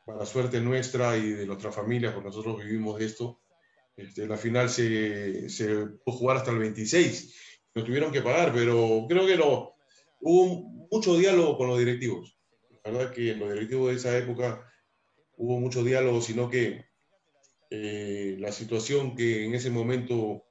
para 0.06 0.24
suerte 0.24 0.60
nuestra 0.60 1.16
y 1.16 1.32
de 1.32 1.44
nuestra 1.44 1.72
familia, 1.72 2.14
porque 2.14 2.28
nosotros 2.28 2.62
vivimos 2.62 3.00
esto, 3.00 3.40
este, 3.96 4.28
la 4.28 4.36
final 4.36 4.70
se, 4.70 5.48
se 5.48 5.86
pudo 6.04 6.16
jugar 6.16 6.36
hasta 6.36 6.52
el 6.52 6.58
26. 6.58 7.34
Nos 7.74 7.84
tuvieron 7.84 8.12
que 8.12 8.22
pagar, 8.22 8.52
pero 8.54 9.04
creo 9.08 9.26
que 9.26 9.36
lo, 9.36 9.74
hubo 10.20 10.86
mucho 10.92 11.16
diálogo 11.16 11.58
con 11.58 11.66
los 11.66 11.78
directivos. 11.80 12.38
La 12.84 12.90
verdad 12.90 13.12
que 13.12 13.32
en 13.32 13.38
los 13.38 13.52
directivos 13.52 13.90
de 13.90 13.96
esa 13.96 14.16
época 14.16 14.66
hubo 15.36 15.58
mucho 15.60 15.84
diálogo, 15.84 16.20
sino 16.20 16.50
que 16.50 16.84
eh, 17.70 18.36
la 18.38 18.52
situación 18.52 19.14
que 19.14 19.44
en 19.46 19.54
ese 19.54 19.70
momento 19.70 20.44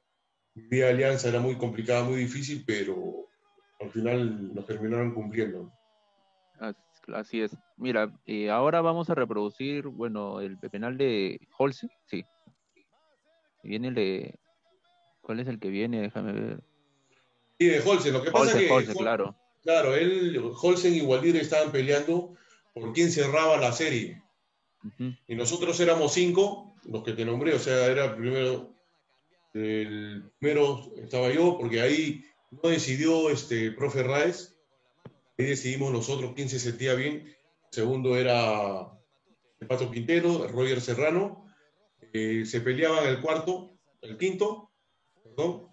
vivía 0.53 0.89
Alianza 0.89 1.29
era 1.29 1.39
muy 1.39 1.57
complicada, 1.57 2.03
muy 2.03 2.19
difícil, 2.19 2.63
pero 2.65 3.27
al 3.79 3.89
final 3.91 4.53
nos 4.53 4.65
terminaron 4.65 5.13
cumpliendo. 5.13 5.71
Así 7.13 7.41
es. 7.41 7.57
Mira, 7.77 8.13
eh, 8.25 8.49
ahora 8.49 8.81
vamos 8.81 9.09
a 9.09 9.15
reproducir, 9.15 9.87
bueno, 9.87 10.39
el 10.39 10.57
penal 10.59 10.97
de 10.97 11.39
Holse, 11.57 11.89
sí. 12.05 12.23
Viene 13.63 13.89
el 13.89 13.95
de... 13.95 14.39
¿Cuál 15.21 15.39
es 15.39 15.47
el 15.47 15.59
que 15.59 15.69
viene? 15.69 16.01
Déjame 16.01 16.31
ver. 16.33 16.63
Sí, 17.59 17.67
de 17.67 17.79
Holsen. 17.79 18.13
Lo 18.13 18.23
que 18.23 18.31
pasa 18.31 18.59
es 18.59 18.67
que... 18.67 18.71
Holsen, 18.71 18.95
claro. 18.95 19.35
Claro, 19.63 19.95
él, 19.95 20.41
Holsen 20.59 20.95
y 20.95 21.01
Waldir 21.01 21.35
estaban 21.37 21.71
peleando 21.71 22.35
por 22.73 22.93
quién 22.93 23.11
cerraba 23.11 23.57
la 23.57 23.71
serie. 23.71 24.21
Y 25.27 25.35
nosotros 25.35 25.79
éramos 25.79 26.13
cinco, 26.13 26.75
los 26.85 27.03
que 27.03 27.13
te 27.13 27.25
nombré, 27.25 27.53
o 27.53 27.59
sea, 27.59 27.85
era 27.85 28.15
primero, 28.15 28.73
el 29.53 30.31
primero 30.39 30.91
estaba 30.97 31.31
yo, 31.31 31.57
porque 31.59 31.81
ahí 31.81 32.23
no 32.49 32.69
decidió 32.69 33.29
este 33.29 33.71
profe 33.71 34.01
Raez, 34.01 34.55
ahí 35.37 35.45
decidimos 35.45 35.91
nosotros 35.91 36.33
quién 36.35 36.49
se 36.49 36.59
sentía 36.59 36.95
bien. 36.95 37.31
segundo 37.69 38.17
era 38.17 38.91
el 39.59 39.67
Pato 39.67 39.91
Quintero, 39.91 40.47
Roger 40.47 40.81
Serrano, 40.81 41.45
eh, 42.13 42.43
se 42.45 42.61
peleaban 42.61 43.07
el 43.07 43.21
cuarto, 43.21 43.77
el 44.01 44.17
quinto, 44.17 44.71
perdón, 45.23 45.67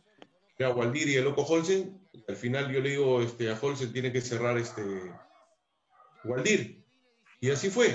era 0.58 0.74
Waldir 0.74 1.08
y 1.08 1.14
el 1.14 1.24
Loco 1.24 1.42
Holsen, 1.42 1.97
al 2.26 2.36
final 2.36 2.72
yo 2.72 2.80
le 2.80 2.90
digo 2.90 3.20
este, 3.22 3.50
a 3.50 3.58
Holsen 3.60 3.92
tiene 3.92 4.12
que 4.12 4.20
cerrar 4.20 4.58
este 4.58 4.82
Waldir. 6.24 6.84
Y 7.40 7.50
así 7.50 7.70
fue. 7.70 7.94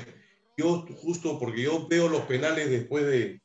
Yo 0.58 0.86
justo 1.02 1.40
porque 1.40 1.64
yo 1.64 1.88
veo 1.88 2.08
los 2.08 2.22
penales 2.22 2.70
después 2.70 3.06
de, 3.06 3.42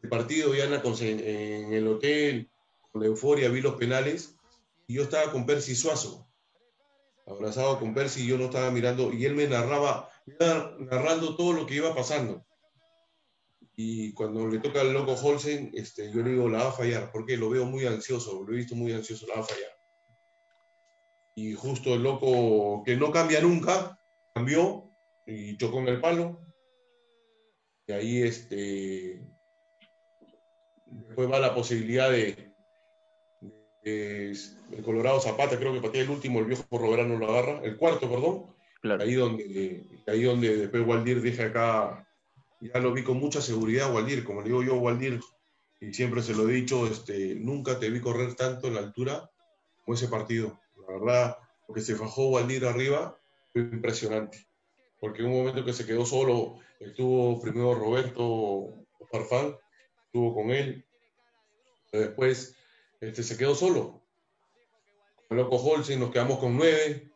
del 0.00 0.10
partido 0.10 0.54
ya 0.54 0.64
en, 0.64 1.72
el 1.72 1.86
hotel, 1.86 2.50
con 2.90 3.02
la 3.02 3.08
euforia 3.08 3.50
vi 3.50 3.60
los 3.60 3.74
penales 3.74 4.36
y 4.86 4.94
yo 4.94 5.02
estaba 5.02 5.30
con 5.30 5.46
Percy 5.46 5.74
Suazo, 5.74 6.28
abrazado 7.26 7.78
con 7.78 7.94
Percy 7.94 8.22
y 8.22 8.28
yo 8.28 8.38
no 8.38 8.46
estaba 8.46 8.70
mirando 8.70 9.12
y 9.12 9.24
él 9.26 9.34
me 9.34 9.46
narraba, 9.46 10.10
narrando 10.78 11.36
todo 11.36 11.52
lo 11.52 11.66
que 11.66 11.76
iba 11.76 11.94
pasando. 11.94 12.44
Y 13.82 14.12
cuando 14.12 14.46
le 14.46 14.58
toca 14.58 14.82
al 14.82 14.92
loco 14.92 15.14
Holsen, 15.14 15.70
este, 15.72 16.12
yo 16.12 16.22
le 16.22 16.32
digo, 16.32 16.50
la 16.50 16.64
va 16.64 16.68
a 16.68 16.72
fallar, 16.72 17.10
porque 17.10 17.38
lo 17.38 17.48
veo 17.48 17.64
muy 17.64 17.86
ansioso, 17.86 18.44
lo 18.44 18.52
he 18.52 18.56
visto 18.56 18.74
muy 18.74 18.92
ansioso, 18.92 19.26
la 19.26 19.36
va 19.36 19.40
a 19.40 19.44
fallar. 19.44 19.70
Y 21.34 21.54
justo 21.54 21.94
el 21.94 22.02
loco, 22.02 22.82
que 22.84 22.94
no 22.96 23.10
cambia 23.10 23.40
nunca, 23.40 23.98
cambió 24.34 24.92
y 25.24 25.56
chocó 25.56 25.78
en 25.78 25.88
el 25.88 26.00
palo. 26.02 26.42
Y 27.86 27.92
ahí 27.92 28.22
este, 28.22 29.26
después 30.84 31.32
va 31.32 31.40
la 31.40 31.54
posibilidad 31.54 32.10
de, 32.10 32.52
el 33.82 34.82
Colorado 34.84 35.20
Zapata, 35.20 35.58
creo 35.58 35.72
que 35.72 35.80
patea 35.80 36.02
el 36.02 36.10
último, 36.10 36.40
el 36.40 36.44
viejo 36.44 36.64
Roberano 36.70 37.16
lo 37.16 37.30
agarra, 37.30 37.62
el 37.64 37.78
cuarto, 37.78 38.10
perdón. 38.10 38.54
Ahí 39.00 39.14
donde, 39.14 39.86
ahí 40.06 40.22
donde 40.22 40.56
después 40.58 40.86
Waldir 40.86 41.22
deja 41.22 41.46
acá 41.46 42.06
ya 42.60 42.78
lo 42.78 42.92
vi 42.92 43.02
con 43.02 43.18
mucha 43.18 43.40
seguridad, 43.40 43.92
Waldir. 43.92 44.24
Como 44.24 44.42
le 44.42 44.48
digo 44.48 44.62
yo, 44.62 44.74
Waldir, 44.76 45.20
y 45.80 45.94
siempre 45.94 46.22
se 46.22 46.34
lo 46.34 46.48
he 46.48 46.52
dicho, 46.52 46.86
este, 46.86 47.34
nunca 47.36 47.78
te 47.78 47.88
vi 47.90 48.00
correr 48.00 48.34
tanto 48.34 48.68
en 48.68 48.74
la 48.74 48.80
altura 48.80 49.30
como 49.84 49.94
ese 49.94 50.08
partido. 50.08 50.60
La 50.76 50.98
verdad, 50.98 51.38
lo 51.66 51.74
que 51.74 51.80
se 51.80 51.96
fajó 51.96 52.28
Waldir 52.28 52.66
arriba 52.66 53.18
fue 53.52 53.62
impresionante. 53.62 54.46
Porque 55.00 55.22
en 55.22 55.28
un 55.28 55.38
momento 55.38 55.64
que 55.64 55.72
se 55.72 55.86
quedó 55.86 56.04
solo, 56.04 56.58
estuvo 56.78 57.40
primero 57.40 57.74
Roberto 57.74 58.84
Farfán, 59.10 59.56
estuvo 60.06 60.34
con 60.34 60.50
él. 60.50 60.84
Después 61.92 62.54
este, 63.00 63.22
se 63.22 63.38
quedó 63.38 63.54
solo. 63.54 64.02
El 65.30 65.38
loco 65.38 65.56
Holsen 65.56 66.00
nos 66.00 66.10
quedamos 66.10 66.38
con 66.38 66.56
nueve. 66.56 67.10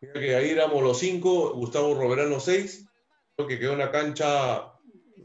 Mira 0.00 0.14
que 0.14 0.34
ahí 0.34 0.50
éramos 0.50 0.82
los 0.82 0.98
cinco, 0.98 1.54
Gustavo 1.54 1.94
Roberano 1.94 2.40
seis 2.40 2.87
que 3.46 3.58
quedó 3.58 3.72
en 3.72 3.78
la 3.78 3.92
cancha 3.92 4.72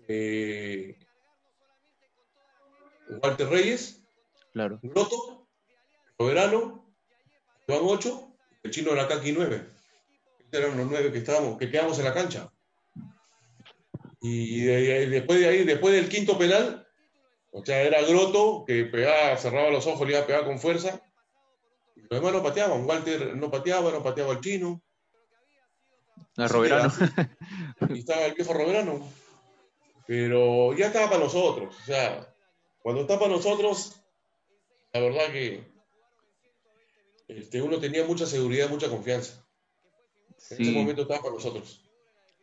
eh, 0.08 0.98
Walter 3.22 3.50
Reyes, 3.50 4.03
claro. 4.51 4.79
Groto, 4.84 5.48
Soberano, 6.17 6.93
Juan 7.65 7.79
8, 7.82 8.38
el 8.63 8.72
chino 8.72 8.91
de 8.91 8.98
la 8.98 9.08
Kaki 9.08 9.32
9. 9.32 9.67
Estos 10.39 10.60
eran 10.60 10.77
los 10.77 10.88
nueve 10.88 11.12
que 11.12 11.17
estábamos, 11.20 11.58
que 11.58 11.72
quedamos 11.72 11.98
en 11.98 12.05
la 12.05 12.13
cancha. 12.13 12.51
Y, 14.22 14.62
después 14.62 15.39
de 15.39 15.48
ahí, 15.48 15.63
después 15.63 15.93
del 15.93 16.08
quinto 16.08 16.38
penal, 16.38 16.88
o 17.51 17.65
sea, 17.65 17.82
era 17.82 18.01
Groto, 18.03 18.63
que 18.65 18.86
pegaba, 18.86 19.36
cerraba 19.38 19.70
los 19.70 19.86
ojos, 19.88 20.08
le 20.08 20.13
iba 20.13 20.24
a 20.24 20.27
pegar 20.27 20.46
con 20.46 20.60
fuerza. 20.60 21.01
Y 21.96 22.01
los 22.01 22.10
demás 22.10 22.32
no 22.32 22.43
pateaban. 22.43 22.86
Walter 22.86 23.36
no 23.36 23.51
pateaba, 23.51 23.91
no 23.91 24.01
pateaba 24.01 24.34
el 24.34 24.41
chino. 24.41 24.82
El 26.38 26.50
Roberano. 26.50 26.91
y 27.89 28.00
estaba 28.00 28.25
el 28.25 28.34
viejo 28.34 28.53
Roberano. 28.53 29.01
Pero 30.08 30.74
ya 30.74 30.88
estaba 30.88 31.10
para 31.10 31.24
nosotros. 31.24 31.75
O 31.79 31.86
sea, 31.86 32.27
cuando 32.82 33.01
está 33.01 33.20
para 33.20 33.32
nosotros, 33.32 34.01
la 34.91 35.00
verdad 35.00 35.32
que 35.32 35.72
este, 37.27 37.62
uno 37.62 37.79
tenía 37.79 38.05
mucha 38.05 38.25
seguridad, 38.25 38.70
mucha 38.70 38.89
confianza. 38.89 39.46
En 40.50 40.62
ese 40.62 40.72
momento 40.72 41.03
estaba 41.03 41.22
para 41.22 41.34
nosotros. 41.34 41.79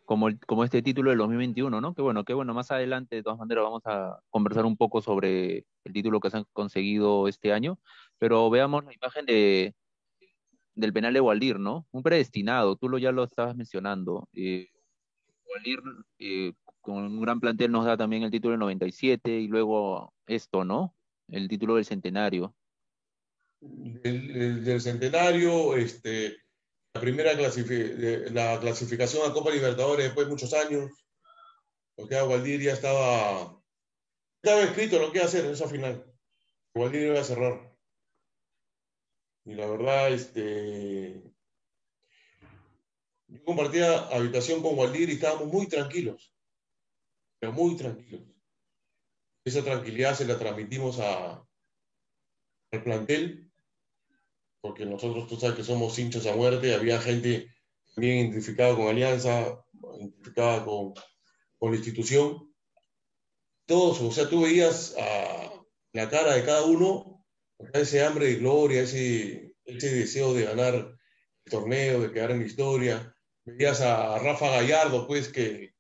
Como, 0.05 0.29
como 0.47 0.65
este 0.65 0.83
título 0.83 1.11
del 1.11 1.19
2021, 1.19 1.81
¿no? 1.81 1.95
Que 1.95 2.03
bueno, 2.03 2.25
que 2.25 2.35
bueno, 2.35 2.55
más 2.55 2.71
adelante 2.71 3.17
de 3.17 3.23
todas 3.23 3.39
maneras 3.39 3.65
vamos 3.65 3.83
a 3.85 4.21
conversar 4.31 4.65
un 4.65 4.77
poco 4.77 5.03
sobre 5.03 5.67
el 5.85 5.93
título 5.93 6.19
que 6.19 6.31
se 6.31 6.39
han 6.39 6.47
conseguido 6.53 7.29
este 7.29 7.53
año, 7.53 7.79
pero 8.19 8.51
veamos 8.51 8.85
la 8.85 8.93
imagen 8.93 9.27
de, 9.27 9.75
del 10.75 10.93
penal 10.93 11.15
de 11.15 11.21
Waldir, 11.21 11.59
¿no? 11.59 11.87
Un 11.91 12.03
predestinado, 12.03 12.77
tú 12.77 12.89
lo 12.89 12.99
ya 12.99 13.13
lo 13.13 13.25
estabas 13.25 13.57
mencionando. 13.57 14.29
Eh, 14.33 14.69
eh, 16.19 16.53
con 16.81 17.05
un 17.05 17.21
gran 17.21 17.41
plantel 17.41 17.71
nos 17.71 17.85
da 17.85 17.97
también 17.97 18.23
el 18.23 18.31
título 18.31 18.53
del 18.53 18.61
97 18.61 19.31
y 19.31 19.49
luego 19.49 20.15
esto, 20.27 20.65
¿no? 20.65 20.95
El 21.29 21.49
título 21.49 21.77
del 21.77 21.85
centenario. 21.85 22.55
El, 23.61 24.65
del 24.65 24.81
centenario, 24.81 25.77
este, 25.77 26.39
la 26.95 27.01
primera 27.01 27.35
la 27.35 28.59
clasificación 28.61 29.29
a 29.29 29.33
Copa 29.33 29.51
Libertadores 29.51 30.07
después 30.07 30.27
de 30.27 30.33
muchos 30.33 30.55
años. 30.55 30.91
Porque 31.95 32.21
Waldir 32.23 32.63
ya 32.63 32.73
estaba, 32.73 33.61
estaba 34.43 34.63
escrito 34.63 34.99
lo 34.99 35.13
que 35.13 35.19
iba 35.19 35.25
a 35.27 35.29
hacer 35.29 35.45
en 35.45 35.53
esa 35.53 35.69
final. 35.69 36.05
Waldir 36.75 37.03
iba 37.03 37.21
a 37.21 37.25
cerrar. 37.25 37.70
Y 39.45 39.55
la 39.55 39.67
verdad, 39.67 40.13
este, 40.13 41.23
yo 43.29 43.45
compartía 43.45 44.09
habitación 44.09 44.63
con 44.63 44.79
Waldir 44.79 45.09
y 45.09 45.13
estábamos 45.13 45.49
muy 45.49 45.67
tranquilos, 45.67 46.35
pero 47.39 47.53
muy 47.53 47.77
tranquilos. 47.77 48.23
Esa 49.45 49.65
tranquilidad 49.65 50.15
se 50.15 50.27
la 50.27 50.39
transmitimos 50.39 51.01
a, 51.01 51.47
al 52.73 52.83
plantel, 52.83 53.51
porque 54.61 54.85
nosotros, 54.85 55.27
tú 55.27 55.37
sabes 55.37 55.57
que 55.57 55.65
somos 55.65 55.99
hinchos 55.99 56.27
a 56.27 56.37
muerte, 56.37 56.75
había 56.75 57.01
gente 57.01 57.51
bien 57.97 58.19
identificada 58.19 58.77
con 58.77 58.89
Alianza, 58.89 59.65
identificada 59.99 60.65
con, 60.65 60.93
con 61.59 61.71
la 61.71 61.77
institución. 61.77 62.55
Todos, 63.67 64.01
o 64.01 64.13
sea, 64.13 64.29
tú 64.29 64.43
veías 64.43 64.95
a 64.99 65.65
la 65.93 66.11
cara 66.11 66.35
de 66.35 66.45
cada 66.45 66.65
uno 66.65 67.20
ese 67.73 68.05
hambre 68.05 68.27
de 68.27 68.37
gloria, 68.37 68.83
ese, 68.83 69.55
ese 69.65 69.95
deseo 69.95 70.35
de 70.35 70.45
ganar 70.45 70.75
el 70.75 71.51
torneo, 71.51 72.01
de 72.01 72.13
quedar 72.13 72.31
en 72.31 72.41
la 72.41 72.47
historia. 72.47 73.17
Veías 73.45 73.81
a 73.81 74.19
Rafa 74.19 74.51
Gallardo, 74.51 75.07
pues, 75.07 75.29
que 75.29 75.75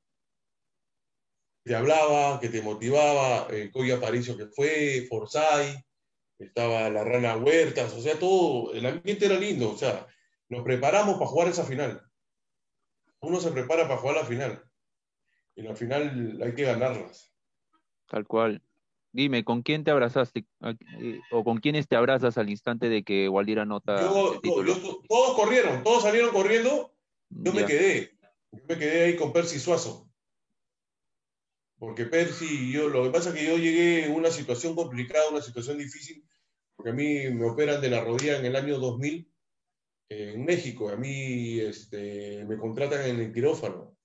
te 1.64 1.74
hablaba, 1.74 2.40
que 2.40 2.48
te 2.48 2.62
motivaba, 2.62 3.46
eh, 3.50 3.70
Coya 3.72 4.00
Paricio 4.00 4.36
que 4.36 4.46
fue, 4.46 5.06
Forsyth, 5.08 5.84
estaba 6.38 6.88
la 6.88 7.04
Rana 7.04 7.36
Huertas, 7.36 7.92
o 7.92 8.00
sea, 8.00 8.18
todo, 8.18 8.72
el 8.72 8.86
ambiente 8.86 9.26
era 9.26 9.38
lindo, 9.38 9.70
o 9.70 9.76
sea, 9.76 10.06
nos 10.48 10.64
preparamos 10.64 11.14
para 11.14 11.26
jugar 11.26 11.48
esa 11.48 11.64
final. 11.64 12.02
Uno 13.20 13.40
se 13.40 13.52
prepara 13.52 13.86
para 13.86 14.00
jugar 14.00 14.16
la 14.16 14.24
final. 14.24 14.64
Y 15.54 15.62
la 15.62 15.74
final 15.74 16.40
hay 16.42 16.54
que 16.54 16.64
ganarlas. 16.64 17.34
Tal 18.08 18.26
cual. 18.26 18.62
Dime, 19.12 19.44
¿con 19.44 19.62
quién 19.62 19.82
te 19.82 19.90
abrazaste 19.90 20.46
ah, 20.60 20.74
eh, 21.00 21.20
o 21.32 21.42
con 21.42 21.58
quiénes 21.58 21.88
te 21.88 21.96
abrazas 21.96 22.38
al 22.38 22.48
instante 22.48 22.88
de 22.88 23.02
que 23.02 23.28
Waldir 23.28 23.58
anota 23.58 23.96
todos 23.96 25.36
corrieron, 25.36 25.82
todos 25.82 26.02
salieron 26.04 26.30
corriendo, 26.30 26.94
yo 27.28 27.52
me 27.52 27.64
quedé. 27.64 28.16
Yo 28.52 28.62
me 28.68 28.78
quedé 28.78 29.04
ahí 29.04 29.16
con 29.16 29.32
Percy 29.32 29.58
Suazo. 29.58 30.08
Porque 31.78 32.04
Percy, 32.04 32.70
yo, 32.72 32.88
lo 32.88 33.04
que 33.04 33.10
pasa 33.10 33.30
es 33.30 33.36
que 33.36 33.46
yo 33.46 33.56
llegué 33.56 34.04
en 34.04 34.12
una 34.12 34.30
situación 34.30 34.74
complicada, 34.74 35.30
una 35.30 35.40
situación 35.40 35.78
difícil, 35.78 36.24
porque 36.76 36.90
a 36.90 36.94
mí 36.94 37.30
me 37.30 37.48
operan 37.48 37.80
de 37.80 37.90
la 37.90 38.04
rodilla 38.04 38.38
en 38.38 38.44
el 38.44 38.54
año 38.54 38.78
2000 38.78 39.30
en 40.10 40.44
México. 40.44 40.90
A 40.90 40.96
mí 40.96 41.58
este, 41.60 42.44
me 42.44 42.58
contratan 42.58 43.08
en 43.08 43.20
el 43.20 43.32
quirófano. 43.32 43.96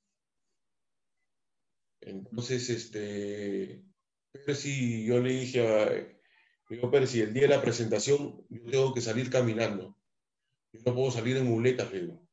Entonces, 2.02 2.70
este, 2.70 3.84
Percy, 4.46 5.06
yo 5.06 5.20
le 5.20 5.32
dije 5.32 5.68
a, 5.68 6.08
digo, 6.70 6.92
Percy, 6.92 7.22
el 7.22 7.34
día 7.34 7.44
de 7.44 7.50
la 7.50 7.62
presentación 7.62 8.46
yo 8.50 8.72
tengo 8.72 8.94
que 8.94 9.02
salir 9.02 9.30
caminando. 9.30 9.98
Yo 10.72 10.82
no 10.86 10.96
puedo 10.96 11.12
salir 11.12 11.38
en 11.38 11.46
muletas, 11.46 11.92
digo. 11.92 12.28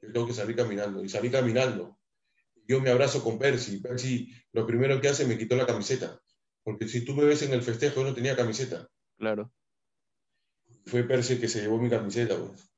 Yo 0.00 0.12
tengo 0.12 0.26
que 0.26 0.34
salir 0.34 0.54
caminando. 0.54 1.02
Y 1.02 1.08
salí 1.08 1.30
caminando. 1.30 1.98
Yo 2.66 2.80
me 2.80 2.90
abrazo 2.90 3.24
con 3.24 3.38
Percy. 3.38 3.78
Percy, 3.78 4.32
lo 4.52 4.66
primero 4.66 5.00
que 5.00 5.08
hace, 5.08 5.26
me 5.26 5.38
quitó 5.38 5.56
la 5.56 5.66
camiseta. 5.66 6.20
Porque 6.62 6.86
si 6.86 7.04
tú 7.04 7.14
me 7.14 7.24
ves 7.24 7.42
en 7.42 7.52
el 7.52 7.62
festejo, 7.62 8.02
yo 8.02 8.08
no 8.08 8.14
tenía 8.14 8.36
camiseta. 8.36 8.88
Claro. 9.16 9.52
Fue 10.84 11.02
Percy 11.02 11.38
que 11.38 11.48
se 11.48 11.62
llevó 11.62 11.78
mi 11.78 11.90
camiseta, 11.90 12.36
pues. 12.38 12.70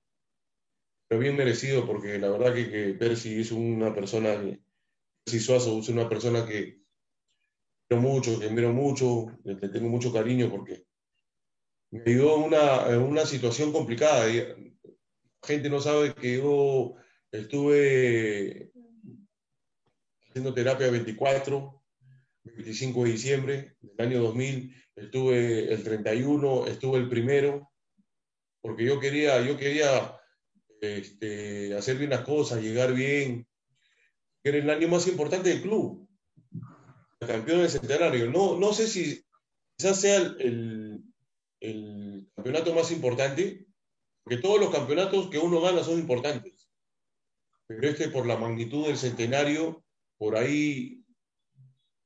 Pero 1.08 1.20
bien 1.20 1.36
merecido, 1.36 1.86
porque 1.86 2.18
la 2.18 2.30
verdad 2.30 2.54
que, 2.54 2.70
que 2.70 2.94
Percy 2.94 3.40
es 3.40 3.50
una 3.50 3.92
persona 3.92 4.40
Percy 5.24 5.40
Suazo 5.40 5.78
es 5.80 5.88
una 5.88 6.08
persona 6.08 6.46
que 6.46 6.79
mucho, 7.96 8.38
que 8.38 8.46
admiro 8.46 8.72
mucho, 8.72 9.38
le 9.44 9.56
tengo 9.68 9.88
mucho 9.88 10.12
cariño 10.12 10.48
porque 10.50 10.84
me 11.90 12.02
ayudó 12.06 12.36
una, 12.36 12.88
en 12.88 13.00
una 13.00 13.26
situación 13.26 13.72
complicada. 13.72 14.26
Gente 15.42 15.70
no 15.70 15.80
sabe 15.80 16.14
que 16.14 16.38
yo 16.38 16.94
estuve 17.32 18.70
haciendo 20.28 20.54
terapia 20.54 20.90
24, 20.90 21.82
25 22.44 23.04
de 23.04 23.10
diciembre 23.10 23.76
del 23.80 24.06
año 24.06 24.22
2000, 24.22 24.74
estuve 24.96 25.72
el 25.72 25.82
31, 25.82 26.66
estuve 26.66 26.98
el 26.98 27.08
primero, 27.08 27.72
porque 28.60 28.84
yo 28.84 29.00
quería, 29.00 29.40
yo 29.42 29.56
quería 29.56 30.16
este, 30.80 31.74
hacer 31.74 31.98
bien 31.98 32.10
las 32.10 32.20
cosas, 32.20 32.62
llegar 32.62 32.94
bien, 32.94 33.48
que 34.42 34.50
era 34.50 34.58
el 34.58 34.70
año 34.70 34.88
más 34.88 35.08
importante 35.08 35.48
del 35.48 35.62
club, 35.62 36.08
campeón 37.26 37.60
del 37.60 37.70
centenario. 37.70 38.30
No, 38.30 38.58
no 38.58 38.72
sé 38.72 38.86
si 38.86 39.24
quizás 39.76 40.00
sea 40.00 40.16
el, 40.16 41.02
el, 41.60 42.28
campeonato 42.34 42.74
más 42.74 42.90
importante, 42.90 43.66
porque 44.24 44.38
todos 44.38 44.60
los 44.60 44.70
campeonatos 44.70 45.28
que 45.28 45.38
uno 45.38 45.60
gana 45.60 45.82
son 45.82 45.98
importantes, 45.98 46.70
pero 47.66 47.88
este 47.88 48.08
por 48.08 48.26
la 48.26 48.36
magnitud 48.36 48.86
del 48.86 48.96
centenario, 48.96 49.84
por 50.16 50.36
ahí, 50.36 51.04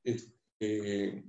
este, 0.03 1.23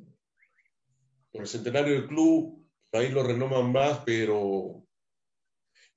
por 1.31 1.43
el 1.43 1.49
centenario 1.49 1.95
del 1.95 2.09
club, 2.09 2.67
ahí 2.93 3.11
lo 3.11 3.23
renoman 3.23 3.71
más, 3.71 4.01
pero 4.05 4.87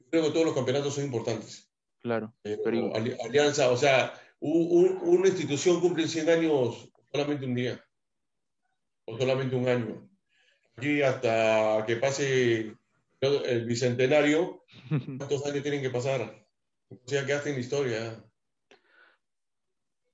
creo 0.10 0.24
que 0.26 0.32
todos 0.32 0.46
los 0.46 0.56
campeonatos 0.56 0.96
son 0.96 1.06
importantes. 1.06 1.72
Claro. 2.02 2.34
Pero, 2.42 2.94
alianza, 2.96 3.72
o 3.72 3.78
sea, 3.78 4.14
una 4.40 5.28
institución 5.28 5.82
cumple 5.82 6.08
100 6.08 6.30
años 6.30 6.89
solamente 7.12 7.46
un 7.46 7.56
día, 7.56 7.86
o 9.06 9.18
solamente 9.18 9.56
un 9.56 9.68
año. 9.68 10.10
Aquí 10.76 11.02
hasta 11.02 11.84
que 11.86 11.96
pase 11.98 12.76
el 13.22 13.66
bicentenario, 13.66 14.64
¿cuántos 15.18 15.46
años 15.46 15.64
tienen 15.64 15.82
que 15.82 15.90
pasar? 15.90 16.48
O 16.90 16.98
sea, 17.06 17.26
quedaste 17.26 17.52
en 17.52 17.60
historia. 17.60 18.24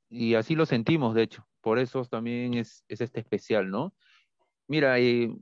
Y 0.10 0.36
así 0.36 0.56
lo 0.56 0.66
sentimos, 0.66 1.14
de 1.16 1.24
hecho. 1.24 1.48
Por 1.62 1.80
eso 1.80 2.06
también 2.06 2.54
es, 2.54 2.84
es 2.88 3.02
este 3.02 3.20
especial, 3.20 3.70
¿no? 3.70 3.94
Mira, 4.68 5.00
eh, 5.00 5.36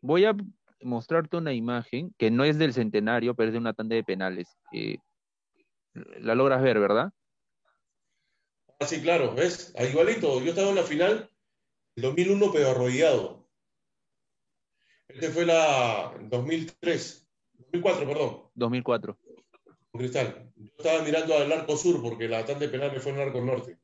voy 0.00 0.24
a 0.24 0.36
mostrarte 0.82 1.36
una 1.36 1.52
imagen 1.52 2.14
que 2.18 2.30
no 2.30 2.44
es 2.44 2.58
del 2.58 2.72
centenario, 2.72 3.34
pero 3.34 3.48
es 3.48 3.52
de 3.52 3.58
una 3.58 3.74
tanda 3.74 3.96
de 3.96 4.04
penales. 4.04 4.58
Eh, 4.72 4.98
la 6.20 6.34
logras 6.34 6.62
ver, 6.62 6.78
¿verdad? 6.78 7.12
Ah, 8.80 8.86
sí, 8.86 9.00
claro, 9.00 9.34
¿ves? 9.34 9.74
Ah, 9.76 9.84
igualito, 9.84 10.40
yo 10.40 10.50
estaba 10.50 10.68
en 10.68 10.76
la 10.76 10.84
final 10.84 11.30
del 11.96 12.04
2001, 12.04 12.52
pero 12.52 12.70
arrodillado. 12.70 13.48
Este 15.08 15.30
fue 15.30 15.46
la 15.46 16.14
2003, 16.22 17.28
2004, 17.72 18.06
perdón. 18.06 18.42
2004. 18.54 19.18
Con 19.90 20.00
Cristal. 20.00 20.52
Yo 20.54 20.66
estaba 20.76 21.02
mirando 21.02 21.34
al 21.34 21.50
arco 21.50 21.76
sur 21.76 22.00
porque 22.00 22.28
la 22.28 22.44
tanda 22.44 22.60
de 22.60 22.68
penales 22.68 23.02
fue 23.02 23.12
en 23.12 23.18
el 23.18 23.28
arco 23.28 23.40
norte. 23.40 23.78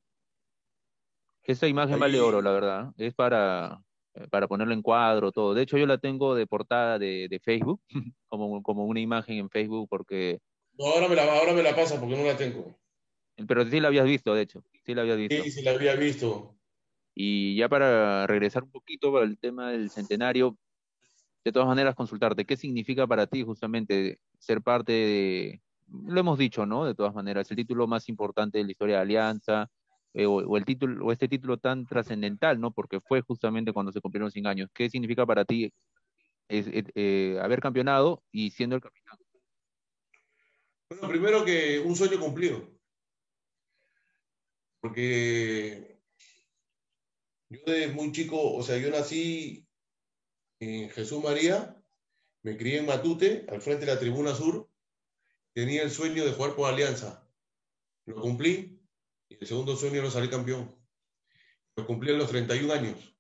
Esa 1.43 1.67
imagen 1.67 1.99
vale 1.99 2.21
oro, 2.21 2.41
la 2.41 2.53
verdad. 2.53 2.93
Es 2.97 3.15
para, 3.15 3.83
eh, 4.15 4.29
para 4.31 4.47
ponerlo 4.47 4.75
en 4.75 4.83
cuadro, 4.83 5.33
todo. 5.33 5.55
De 5.55 5.63
hecho, 5.63 5.77
yo 5.77 5.87
la 5.87 5.99
tengo 5.99 6.35
de 6.35 6.47
portada 6.47 6.99
de, 6.99 7.27
de 7.29 7.41
Facebook, 7.41 7.81
como, 8.29 8.63
como 8.63 8.85
una 8.85 9.01
imagen 9.01 9.39
en 9.39 9.51
Facebook, 9.51 9.89
porque... 9.89 10.41
No, 10.79 10.87
ahora 10.87 11.09
me, 11.09 11.17
la, 11.17 11.39
ahora 11.39 11.53
me 11.53 11.63
la 11.63 11.75
pasa 11.75 11.99
porque 11.99 12.17
no 12.17 12.25
la 12.25 12.37
tengo. 12.37 12.79
Pero 13.49 13.65
sí 13.67 13.81
la 13.81 13.89
habías 13.89 14.07
visto, 14.07 14.35
de 14.35 14.43
hecho. 14.43 14.63
Sí 14.85 14.95
la 14.95 15.03
habías 15.03 15.19
visto. 15.19 15.43
Sí, 15.43 15.51
sí 15.51 15.63
la 15.63 15.73
había 15.73 15.95
visto. 15.95 16.57
Y 17.15 17.57
ya 17.57 17.69
para 17.69 18.27
regresar 18.27 18.65
un 18.65 18.71
poquito 18.71 19.13
para 19.13 19.25
el 19.25 19.39
tema 19.39 19.71
del 19.71 19.91
centenario, 19.91 20.59
de 21.45 21.53
todas 21.53 21.69
maneras 21.69 21.95
consultarte, 21.95 22.45
¿qué 22.45 22.57
significa 22.57 23.07
para 23.07 23.27
ti 23.27 23.43
justamente 23.43 24.19
ser 24.39 24.63
parte 24.63 24.93
de, 24.93 25.63
lo 26.07 26.21
hemos 26.21 26.39
dicho, 26.39 26.67
¿no? 26.67 26.85
De 26.85 26.95
todas 26.95 27.15
maneras, 27.15 27.51
el 27.51 27.57
título 27.57 27.87
más 27.87 28.09
importante 28.09 28.59
de 28.59 28.65
la 28.65 28.71
historia 28.71 28.97
de 28.97 29.03
Alianza, 29.03 29.71
eh, 30.13 30.27
o, 30.27 30.57
el 30.57 30.65
título, 30.65 31.07
o 31.07 31.13
este 31.13 31.29
título 31.29 31.59
tan 31.59 31.87
trascendental, 31.87 32.61
¿no? 32.61 32.73
Porque 32.73 33.01
fue 33.01 33.21
justamente 33.21 33.73
cuando 33.73 33.93
se 33.93 34.01
cumplieron 34.01 34.31
100 34.31 34.47
años. 34.47 34.71
¿Qué 34.73 34.89
significa 34.89 35.27
para 35.27 35.45
ti 35.45 35.73
es, 36.49 36.67
eh, 36.73 37.39
haber 37.43 37.61
campeonado 37.61 38.23
y 38.31 38.51
siendo 38.51 38.77
el 38.77 38.83
capitán? 38.83 39.19
Bueno, 40.89 41.09
primero 41.09 41.45
que 41.45 41.81
un 41.81 41.97
sueño 41.97 42.21
cumplido. 42.21 42.74
Porque 44.85 45.99
yo 47.49 47.61
desde 47.65 47.89
muy 47.95 48.13
chico, 48.13 48.53
o 48.55 48.63
sea, 48.63 48.77
yo 48.77 48.91
nací 48.91 49.67
en 50.61 50.91
Jesús 50.91 51.25
María, 51.25 51.83
me 52.43 52.59
crié 52.59 52.81
en 52.81 52.87
Matute, 52.87 53.47
al 53.49 53.63
frente 53.63 53.87
de 53.87 53.95
la 53.95 53.99
Tribuna 53.99 54.35
Sur, 54.35 54.69
tenía 55.55 55.85
el 55.85 55.91
sueño 55.91 56.27
de 56.27 56.33
jugar 56.33 56.55
por 56.55 56.69
Alianza. 56.69 57.27
Lo 58.05 58.21
cumplí, 58.21 58.79
y 59.31 59.39
el 59.41 59.47
segundo 59.47 59.75
sueño 59.75 60.01
era 60.01 60.11
salir 60.11 60.29
campeón. 60.29 60.77
Lo 61.77 61.87
cumplí 61.87 62.11
a 62.11 62.19
los 62.19 62.29
31 62.29 62.71
años, 62.75 63.17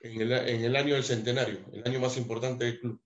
en 0.00 0.20
el, 0.20 0.30
en 0.30 0.62
el, 0.62 0.76
año 0.76 0.92
del 0.92 1.04
centenario, 1.04 1.64
el 1.72 1.88
año 1.88 2.00
más 2.00 2.18
importante 2.18 2.66
del 2.66 2.80
club. 2.80 3.02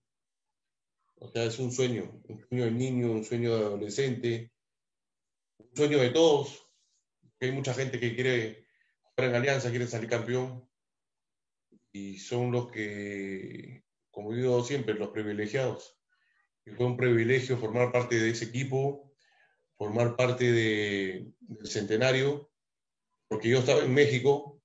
O 1.19 1.31
sea, 1.31 1.45
es 1.45 1.57
un 1.57 1.71
sueño, 1.71 2.21
un 2.27 2.45
sueño 2.49 2.65
de 2.65 2.71
niño, 2.71 3.13
un 3.13 3.23
sueño 3.23 3.55
de 3.55 3.65
adolescente, 3.65 4.51
un 5.57 5.73
sueño 5.73 5.99
de 5.99 6.09
todos. 6.09 6.68
Hay 7.41 7.51
mucha 7.51 7.73
gente 7.73 7.99
que 7.99 8.15
quiere 8.15 8.67
jugar 9.01 9.29
en 9.29 9.35
Alianza, 9.35 9.69
quiere 9.69 9.87
salir 9.87 10.09
campeón, 10.09 10.67
y 11.91 12.17
son 12.19 12.51
los 12.51 12.69
que, 12.71 13.83
como 14.11 14.33
digo 14.33 14.63
siempre, 14.63 14.93
los 14.93 15.09
privilegiados. 15.09 15.99
Y 16.65 16.71
fue 16.71 16.85
un 16.85 16.97
privilegio 16.97 17.57
formar 17.57 17.91
parte 17.91 18.19
de 18.19 18.29
ese 18.29 18.45
equipo, 18.45 19.13
formar 19.77 20.15
parte 20.15 20.51
de, 20.51 21.31
del 21.39 21.67
centenario, 21.67 22.51
porque 23.27 23.49
yo 23.49 23.59
estaba 23.59 23.83
en 23.83 23.93
México, 23.93 24.61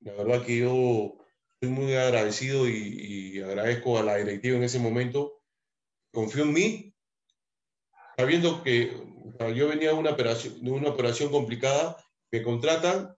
la 0.00 0.12
verdad 0.12 0.44
que 0.44 0.58
yo 0.58 1.16
estoy 1.54 1.70
muy 1.70 1.94
agradecido 1.94 2.68
y, 2.68 3.40
agradezco 3.40 3.98
a 3.98 4.02
la 4.02 4.16
directiva 4.16 4.56
en 4.56 4.64
ese 4.64 4.78
momento, 4.78 5.40
confió 6.12 6.42
en 6.42 6.52
mí, 6.52 6.94
sabiendo 8.16 8.62
que 8.62 8.92
yo 9.54 9.68
venía 9.68 9.90
de 9.90 9.94
una 9.94 10.10
operación, 10.10 10.62
de 10.62 10.70
una 10.70 10.88
operación 10.90 11.30
complicada, 11.30 11.96
me 12.30 12.42
contratan 12.42 13.14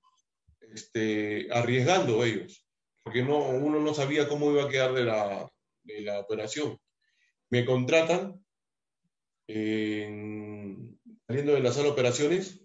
este, 0.60 1.48
arriesgando 1.52 2.24
ellos, 2.24 2.66
porque 3.02 3.22
no, 3.22 3.38
uno 3.38 3.80
no 3.80 3.94
sabía 3.94 4.28
cómo 4.28 4.50
iba 4.50 4.64
a 4.64 4.68
quedar 4.68 4.92
de 4.92 5.04
la, 5.04 5.50
de 5.82 6.00
la 6.02 6.20
operación. 6.20 6.78
Me 7.50 7.64
contratan 7.64 8.44
en, 9.48 11.00
saliendo 11.26 11.54
de 11.54 11.60
la 11.60 11.72
sala 11.72 11.86
de 11.86 11.92
operaciones, 11.92 12.60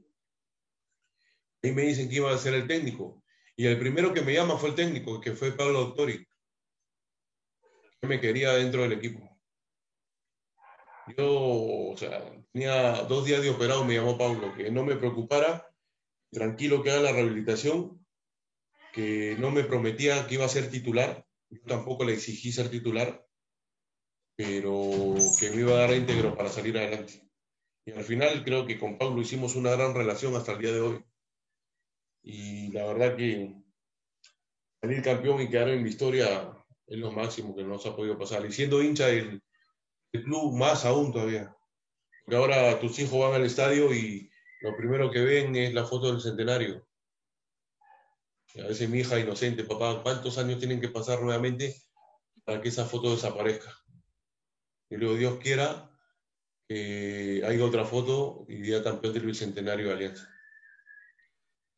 y 1.61 1.71
me 1.71 1.81
dicen 1.81 2.09
que 2.09 2.15
iba 2.17 2.31
a 2.31 2.37
ser 2.37 2.53
el 2.53 2.67
técnico. 2.67 3.23
Y 3.55 3.65
el 3.65 3.79
primero 3.79 4.13
que 4.13 4.21
me 4.21 4.33
llama 4.33 4.57
fue 4.57 4.69
el 4.69 4.75
técnico, 4.75 5.19
que 5.19 5.31
fue 5.31 5.51
Pablo 5.51 5.79
Doctori, 5.79 6.23
que 8.01 8.07
me 8.07 8.19
quería 8.19 8.53
dentro 8.53 8.83
del 8.83 8.93
equipo. 8.93 9.27
Yo, 11.17 11.91
o 11.91 11.97
sea, 11.97 12.23
tenía 12.51 13.03
dos 13.03 13.25
días 13.25 13.41
de 13.41 13.49
operado, 13.49 13.85
me 13.85 13.95
llamó 13.95 14.17
Pablo, 14.17 14.53
que 14.55 14.69
no 14.71 14.83
me 14.83 14.95
preocupara, 14.95 15.67
tranquilo 16.35 16.83
que 16.83 16.91
haga 16.91 17.01
la 17.01 17.11
rehabilitación, 17.13 18.05
que 18.91 19.37
no 19.39 19.51
me 19.51 19.63
prometía 19.63 20.27
que 20.27 20.35
iba 20.35 20.43
a 20.45 20.49
ser 20.49 20.69
titular, 20.69 21.25
yo 21.49 21.61
tampoco 21.61 22.03
le 22.03 22.13
exigí 22.13 22.51
ser 22.51 22.69
titular, 22.69 23.25
pero 24.35 25.15
que 25.39 25.49
me 25.51 25.61
iba 25.61 25.71
a 25.71 25.79
dar 25.79 25.93
íntegro 25.93 26.35
para 26.35 26.49
salir 26.49 26.77
adelante 26.77 27.25
Y 27.85 27.91
al 27.91 28.03
final 28.03 28.43
creo 28.43 28.65
que 28.65 28.77
con 28.77 28.97
Pablo 28.97 29.21
hicimos 29.21 29.55
una 29.55 29.71
gran 29.71 29.95
relación 29.95 30.35
hasta 30.35 30.51
el 30.51 30.59
día 30.59 30.73
de 30.73 30.81
hoy. 30.81 31.05
Y 32.21 32.71
la 32.73 32.85
verdad 32.85 33.15
que 33.15 33.55
salir 34.81 35.01
campeón 35.03 35.41
y 35.41 35.49
quedar 35.49 35.69
en 35.69 35.83
la 35.83 35.87
historia 35.87 36.51
es 36.85 36.97
lo 36.97 37.11
máximo 37.11 37.55
que 37.55 37.63
nos 37.63 37.85
ha 37.85 37.95
podido 37.95 38.17
pasar. 38.17 38.45
Y 38.45 38.51
siendo 38.51 38.83
hincha 38.83 39.07
del, 39.07 39.41
del 40.11 40.23
club, 40.23 40.53
más 40.57 40.83
aún 40.83 41.13
todavía. 41.13 41.55
Porque 42.25 42.35
ahora 42.35 42.77
tus 42.81 42.99
hijos 42.99 43.19
van 43.21 43.35
al 43.35 43.45
estadio 43.45 43.93
y 43.93 44.29
lo 44.65 44.75
primero 44.75 45.11
que 45.11 45.21
ven 45.21 45.55
es 45.55 45.75
la 45.75 45.85
foto 45.85 46.11
del 46.11 46.19
centenario. 46.19 46.87
A 48.55 48.67
veces 48.67 48.89
mi 48.89 48.99
hija 48.99 49.19
inocente, 49.19 49.63
papá, 49.63 50.01
¿cuántos 50.01 50.39
años 50.39 50.57
tienen 50.57 50.81
que 50.81 50.89
pasar 50.89 51.21
nuevamente 51.21 51.75
para 52.43 52.61
que 52.61 52.69
esa 52.69 52.85
foto 52.85 53.11
desaparezca? 53.11 53.71
Y 54.89 54.97
luego 54.97 55.17
Dios 55.17 55.37
quiera 55.37 55.91
que 56.67 57.43
haya 57.45 57.63
otra 57.63 57.85
foto 57.85 58.45
y 58.49 58.55
día 58.55 58.83
campeón 58.83 59.13
del 59.13 59.27
Bicentenario 59.27 59.87
de 59.87 59.93
Alianza. 59.93 60.27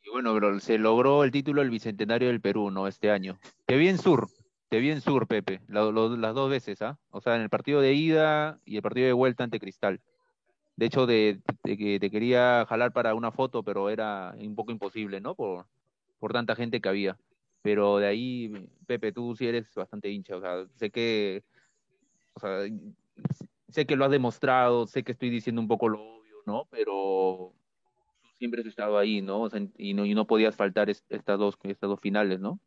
Y 0.02 0.10
bueno, 0.10 0.34
bro, 0.34 0.58
se 0.62 0.78
logró 0.78 1.26
el 1.26 1.32
título 1.32 1.60
del 1.60 1.71
Bicentenario 1.71 2.30
del 2.30 2.39
Perú, 2.39 2.71
¿no? 2.71 2.88
Este 2.88 3.12
año. 3.12 3.38
Te 3.65 3.76
vi 3.76 3.89
en 3.89 3.97
Sur, 3.97 4.30
te 4.69 4.80
vi 4.80 4.91
en 4.91 5.02
Sur, 5.02 5.28
Pepe, 5.28 5.60
las 5.67 5.93
dos 5.93 6.50
veces, 6.50 6.82
¿ah? 6.82 6.97
O 7.10 7.19
sea, 7.19 7.36
en 7.36 7.41
el 7.41 7.50
partido 7.50 7.82
de 7.82 7.91
ida 7.91 8.62
y 8.63 8.78
el 8.78 8.82
partido 8.82 9.08
de 9.08 9.13
vuelta 9.13 9.43
ante 9.43 9.60
Cristal. 9.60 10.00
De 10.78 10.86
hecho, 10.86 11.08
de, 11.08 11.42
que 11.63 12.00
te 12.00 12.12
quería 12.12 12.66
jalar 12.70 12.94
para 12.94 13.16
una 13.16 13.32
foto, 13.32 13.63
pero 13.63 13.90
era 13.90 14.36
un 14.38 14.56
poco 14.56 14.72
imposible, 14.72 15.20
¿no? 15.20 15.34
Por, 15.34 15.66
por 16.20 16.32
tanta 16.32 16.56
gente 16.56 16.80
que 16.80 16.88
había. 16.88 17.18
Pero 17.63 17.98
de 17.98 18.06
ahí, 18.08 18.70
Pepe, 18.86 19.12
tú 19.12 19.36
sí 19.36 19.48
eres 19.48 19.74
bastante 19.74 20.10
hincha. 20.10 20.38
O 20.38 20.40
sea, 20.42 20.66
sé 20.76 20.92
que, 20.92 21.44
o 22.36 22.40
sea, 22.40 22.60
sé 23.70 23.86
que 23.88 23.96
lo 23.96 24.06
has 24.06 24.12
demostrado, 24.12 24.86
sé 24.86 25.04
que 25.04 25.13
estoy 25.13 25.32
diciendo 25.32 25.60
un 25.60 25.68
poco 25.68 25.90
lo 25.90 26.00
obvio, 26.00 26.36
¿no? 26.46 26.68
Pero 26.70 27.54
tú 28.22 28.28
siempre 28.38 28.62
has 28.62 28.68
estado 28.68 29.00
ahí, 29.00 29.22
¿no? 29.22 29.50
Y 29.78 29.96
no, 29.96 30.06
y 30.06 30.13
no 30.13 30.28
podías 30.28 30.56
faltar 30.56 30.92
es- 30.92 31.04
estas 31.10 31.40
dos, 31.40 31.58
estas 31.63 31.90
dos 31.90 32.00
finales, 32.00 32.40
¿no? 32.40 32.60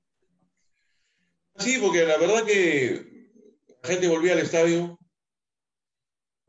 Sí, 1.58 1.78
porque 1.80 2.04
la 2.04 2.18
verdad 2.18 2.44
que 2.44 3.30
la 3.82 3.88
gente 3.88 4.08
volvía 4.08 4.32
al 4.32 4.40
estadio 4.40 4.98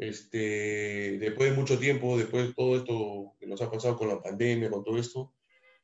este, 0.02 1.20
después 1.20 1.52
de 1.52 1.56
mucho 1.56 1.78
tiempo, 1.78 2.18
después 2.18 2.48
de 2.48 2.54
todo 2.56 2.76
esto 2.76 3.34
que 3.40 3.46
nos 3.46 3.62
ha 3.62 3.70
pasado 3.70 3.96
con 3.98 4.08
la 4.08 4.20
pandemia, 4.22 4.72
con 4.72 4.84
todo 4.84 4.98
esto, 4.98 5.36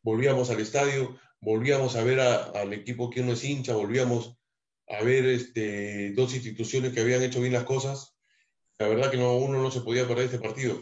volvíamos 0.01 0.49
al 0.49 0.60
estadio, 0.60 1.19
volvíamos 1.39 1.95
a 1.95 2.03
ver 2.03 2.19
a- 2.19 2.45
al 2.45 2.73
equipo 2.73 3.10
que 3.12 3.21
uno 3.21 3.34
es 3.34 3.43
hincha, 3.43 3.75
volvíamos 3.75 4.36
a 4.88 5.03
ver 5.03 5.25
este, 5.27 6.13
dos 6.13 6.34
instituciones 6.34 6.93
que 6.93 7.01
habían 7.01 7.21
hecho 7.21 7.41
bien 7.41 7.53
las 7.53 7.65
cosas. 7.65 8.17
La 8.80 8.88
verdad 8.88 9.12
que 9.12 9.17
no, 9.17 9.36
uno 9.38 9.62
no 9.62 9.69
se 9.71 9.82
podía 9.82 10.08
perder 10.08 10.25
este 10.25 10.39
partido. 10.39 10.82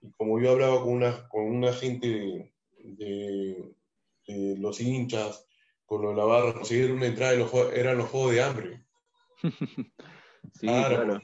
Y 0.00 0.12
como 0.12 0.40
yo 0.40 0.52
hablaba 0.52 0.80
con 0.82 0.92
una, 0.92 1.28
con 1.28 1.44
una 1.44 1.72
gente 1.72 2.06
de, 2.08 2.54
de- 2.84 3.74
de 4.28 4.56
los 4.58 4.80
hinchas, 4.80 5.44
con 5.86 6.02
lo 6.02 6.10
de 6.10 6.16
la 6.16 6.24
barra, 6.24 6.54
conseguir 6.54 6.92
una 6.92 7.06
entrada 7.06 7.34
los, 7.34 7.52
eran 7.74 7.98
los 7.98 8.10
juegos 8.10 8.32
de 8.32 8.42
hambre. 8.42 8.84
Sí, 10.54 10.66
Claro, 10.68 10.96
claro. 11.04 11.20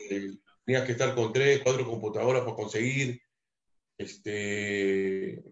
Tenías 0.64 0.84
que 0.84 0.92
estar 0.92 1.14
con 1.14 1.32
tres, 1.32 1.60
cuatro 1.62 1.84
computadoras 1.86 2.42
para 2.42 2.56
conseguir. 2.56 3.20
Este, 3.98 5.42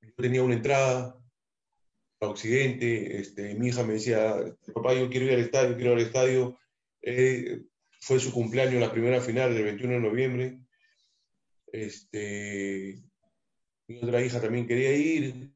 yo 0.00 0.12
tenía 0.16 0.42
una 0.42 0.54
entrada 0.54 1.14
a 2.20 2.26
Occidente, 2.26 3.18
este, 3.20 3.54
mi 3.54 3.68
hija 3.68 3.84
me 3.84 3.94
decía, 3.94 4.34
papá, 4.74 4.94
yo 4.94 5.08
quiero 5.08 5.26
ir 5.26 5.32
al 5.34 5.40
estadio, 5.40 5.76
quiero 5.76 5.92
ir 5.92 5.98
al 5.98 6.04
estadio. 6.06 6.58
Eh, 7.02 7.62
fue 8.00 8.18
su 8.18 8.32
cumpleaños, 8.32 8.80
la 8.80 8.92
primera 8.92 9.20
final 9.20 9.54
del 9.54 9.64
21 9.64 9.94
de 9.94 10.00
noviembre. 10.00 10.58
Este, 11.72 13.02
mi 13.86 13.98
otra 13.98 14.22
hija 14.22 14.40
también 14.40 14.66
quería 14.66 14.92
ir. 14.96 15.52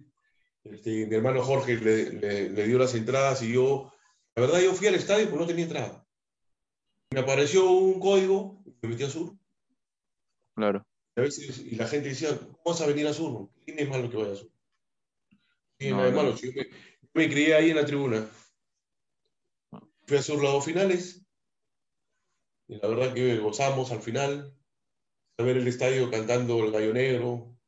Este, 0.64 1.07
mi 1.07 1.14
hermano 1.16 1.42
Jorge 1.42 1.76
le- 1.76 2.50
le 2.50 2.66
dio 2.66 2.78
las 2.78 2.94
entradas 2.94 3.42
y 3.42 3.52
yo, 3.52 3.92
la 4.37 4.42
verdad, 4.42 4.61
yo 4.61 4.72
fui 4.74 4.87
al 4.87 4.94
estadio 4.94 5.24
porque 5.28 5.40
no 5.42 5.46
tenía 5.46 5.64
entrada. 5.64 6.02
Me 7.12 7.20
apareció 7.20 7.70
un 7.70 8.01
código, 8.01 8.62
me 8.81 8.88
metí 8.88 9.05
a 9.05 9.11
Sur. 9.11 9.35
Claro. 10.55 10.87
Y, 11.16 11.20
a 11.20 11.22
veces, 11.25 11.59
y 11.59 11.77
la 11.77 11.87
gente 11.87 12.09
decía, 12.09 12.38
¿cómo 12.38 12.62
vas 12.64 12.81
a 12.81 12.87
venir 12.87 13.07
a 13.07 13.12
Sur? 13.12 13.51
¿Quién 13.64 13.79
es 13.79 13.88
malo 13.88 14.11
que 14.11 14.16
vaya 14.16 14.33
a 14.33 14.37
Sur? 14.37 14.51
Tiene 15.77 15.96
No, 15.96 16.11
no. 16.11 16.16
malo. 16.16 16.37
yo 16.37 16.51
me, 16.55 16.66
me 17.14 17.29
crié 17.29 17.55
ahí 17.55 17.70
en 17.70 17.77
la 17.77 17.85
tribuna. 17.85 18.27
Fui 20.07 20.16
a 20.16 20.22
Sur 20.22 20.42
las 20.42 20.53
dos 20.53 20.64
finales. 20.64 21.25
Y 22.68 22.77
la 22.77 22.88
verdad 22.88 23.12
que 23.14 23.38
gozamos 23.38 23.90
al 23.90 24.01
final. 24.01 24.57
A 25.38 25.42
ver 25.42 25.57
el 25.57 25.68
estadio 25.68 26.11
cantando 26.11 26.62
el 26.64 26.72
gallo 26.72 26.92
negro, 26.92 27.59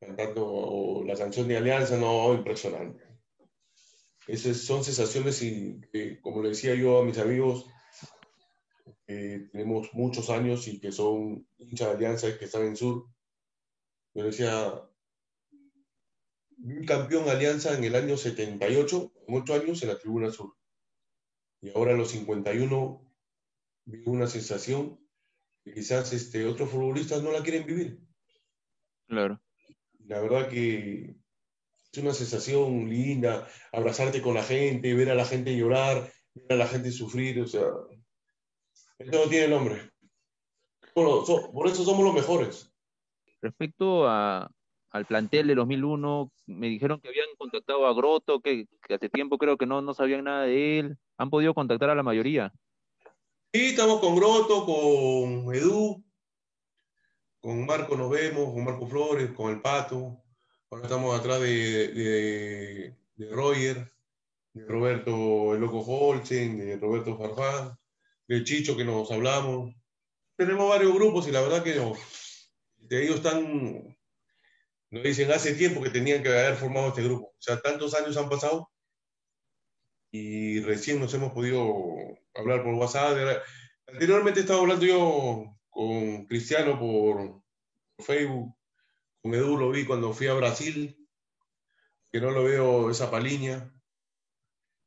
cantando 0.00 1.02
la 1.06 1.14
canción 1.16 1.48
de 1.48 1.56
Alianza, 1.56 1.96
no, 1.96 2.34
impresionante. 2.34 3.02
Esas 4.26 4.58
son 4.58 4.84
sensaciones 4.84 5.42
y 5.42 5.80
que, 5.92 6.20
como 6.20 6.42
le 6.42 6.50
decía 6.50 6.74
yo 6.74 6.98
a 6.98 7.04
mis 7.04 7.18
amigos, 7.18 7.66
que 9.08 9.48
tenemos 9.50 9.94
muchos 9.94 10.28
años 10.28 10.68
y 10.68 10.78
que 10.78 10.92
son 10.92 11.48
hinchas 11.56 11.88
de 11.88 11.94
Alianza 11.94 12.28
y 12.28 12.36
que 12.36 12.44
están 12.44 12.66
en 12.66 12.76
Sur. 12.76 13.06
Yo 14.12 14.24
decía, 14.24 14.82
vi 16.58 16.84
campeón 16.84 17.26
Alianza 17.26 17.74
en 17.74 17.84
el 17.84 17.94
año 17.94 18.18
78, 18.18 19.12
con 19.14 19.34
8 19.34 19.54
años 19.54 19.82
en 19.82 19.88
la 19.88 19.98
Tribuna 19.98 20.30
Sur. 20.30 20.54
Y 21.62 21.70
ahora 21.70 21.94
a 21.94 21.96
los 21.96 22.10
51 22.10 23.14
vi 23.86 24.02
una 24.04 24.26
sensación 24.26 25.00
que 25.64 25.72
quizás 25.72 26.12
este, 26.12 26.44
otros 26.44 26.68
futbolistas 26.68 27.22
no 27.22 27.32
la 27.32 27.42
quieren 27.42 27.66
vivir. 27.66 28.00
Claro. 29.06 29.40
La 30.04 30.20
verdad 30.20 30.50
que 30.50 31.16
es 31.90 31.98
una 31.98 32.12
sensación 32.12 32.90
linda, 32.90 33.48
abrazarte 33.72 34.20
con 34.20 34.34
la 34.34 34.42
gente, 34.42 34.92
ver 34.92 35.08
a 35.08 35.14
la 35.14 35.24
gente 35.24 35.56
llorar, 35.56 36.12
ver 36.34 36.52
a 36.52 36.56
la 36.56 36.68
gente 36.68 36.92
sufrir, 36.92 37.40
o 37.40 37.46
sea, 37.46 37.70
esto 38.98 39.24
no 39.24 39.30
tiene 39.30 39.48
nombre. 39.48 39.90
So- 40.94 41.50
por 41.52 41.66
eso 41.68 41.84
somos 41.84 42.04
los 42.04 42.14
mejores. 42.14 42.72
Respecto 43.40 44.08
a, 44.08 44.50
al 44.90 45.06
plantel 45.06 45.46
de 45.46 45.54
2001, 45.54 46.32
me 46.46 46.66
dijeron 46.68 47.00
que 47.00 47.08
habían 47.08 47.28
contactado 47.36 47.86
a 47.86 47.94
Grotto, 47.94 48.40
que, 48.40 48.66
que 48.86 48.94
hace 48.94 49.08
tiempo 49.08 49.38
creo 49.38 49.56
que 49.56 49.66
no, 49.66 49.80
no 49.80 49.94
sabían 49.94 50.24
nada 50.24 50.42
de 50.42 50.80
él. 50.80 50.98
Han 51.16 51.30
podido 51.30 51.54
contactar 51.54 51.90
a 51.90 51.94
la 51.94 52.02
mayoría. 52.02 52.52
Sí, 53.52 53.66
estamos 53.66 54.00
con 54.00 54.16
Groto, 54.16 54.66
con 54.66 55.54
Edu, 55.54 56.02
con 57.40 57.64
Marco 57.64 57.96
nos 57.96 58.10
vemos, 58.10 58.52
con 58.52 58.64
Marco 58.64 58.86
Flores, 58.86 59.30
con 59.32 59.50
el 59.52 59.60
Pato. 59.62 60.22
Ahora 60.70 60.84
estamos 60.84 61.18
atrás 61.18 61.40
de, 61.40 61.88
de, 61.88 62.94
de 63.16 63.30
Roger, 63.30 63.92
de 64.52 64.66
Roberto 64.66 65.54
el 65.54 65.60
Loco 65.60 65.78
Holchen, 65.80 66.58
de 66.58 66.76
Roberto 66.76 67.16
Farfán, 67.16 67.78
de 68.28 68.44
Chicho 68.44 68.76
que 68.76 68.84
nos 68.84 69.10
hablamos. 69.10 69.74
Tenemos 70.36 70.68
varios 70.68 70.94
grupos 70.94 71.26
y 71.26 71.32
la 71.32 71.40
verdad 71.40 71.64
que 71.64 71.72
de 72.76 73.02
ellos 73.02 73.16
están, 73.16 73.96
nos 74.90 75.02
dicen 75.02 75.32
hace 75.32 75.54
tiempo 75.54 75.82
que 75.82 75.90
tenían 75.90 76.22
que 76.22 76.28
haber 76.28 76.56
formado 76.56 76.88
este 76.88 77.02
grupo. 77.02 77.28
O 77.28 77.40
sea, 77.40 77.60
tantos 77.60 77.94
años 77.94 78.16
han 78.16 78.28
pasado 78.28 78.70
y 80.12 80.60
recién 80.60 81.00
nos 81.00 81.12
hemos 81.14 81.32
podido 81.32 81.64
hablar 82.34 82.62
por 82.62 82.74
WhatsApp. 82.74 83.42
Anteriormente 83.86 84.40
estaba 84.40 84.60
hablando 84.60 84.86
yo 84.86 85.56
con 85.70 86.26
Cristiano 86.26 86.78
por 86.78 87.42
Facebook, 87.98 88.54
con 89.22 89.34
Edu 89.34 89.56
lo 89.56 89.70
vi 89.70 89.84
cuando 89.84 90.12
fui 90.12 90.26
a 90.28 90.34
Brasil, 90.34 91.08
que 92.12 92.20
no 92.20 92.30
lo 92.30 92.44
veo 92.44 92.90
esa 92.90 93.10
paliña. 93.10 93.72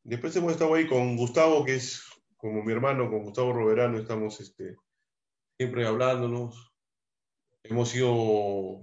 Después 0.04 0.36
hemos 0.36 0.54
estado 0.54 0.74
ahí 0.74 0.88
con 0.88 1.18
Gustavo, 1.18 1.66
que 1.66 1.76
es 1.76 2.11
como 2.42 2.64
mi 2.64 2.72
hermano, 2.72 3.08
con 3.10 3.22
Gustavo 3.22 3.54
Roverano, 3.54 4.00
estamos 4.00 4.42
este, 4.42 4.76
siempre 5.58 5.86
hablándonos. 5.86 6.74
Hemos 7.64 7.90
sido 7.90 8.82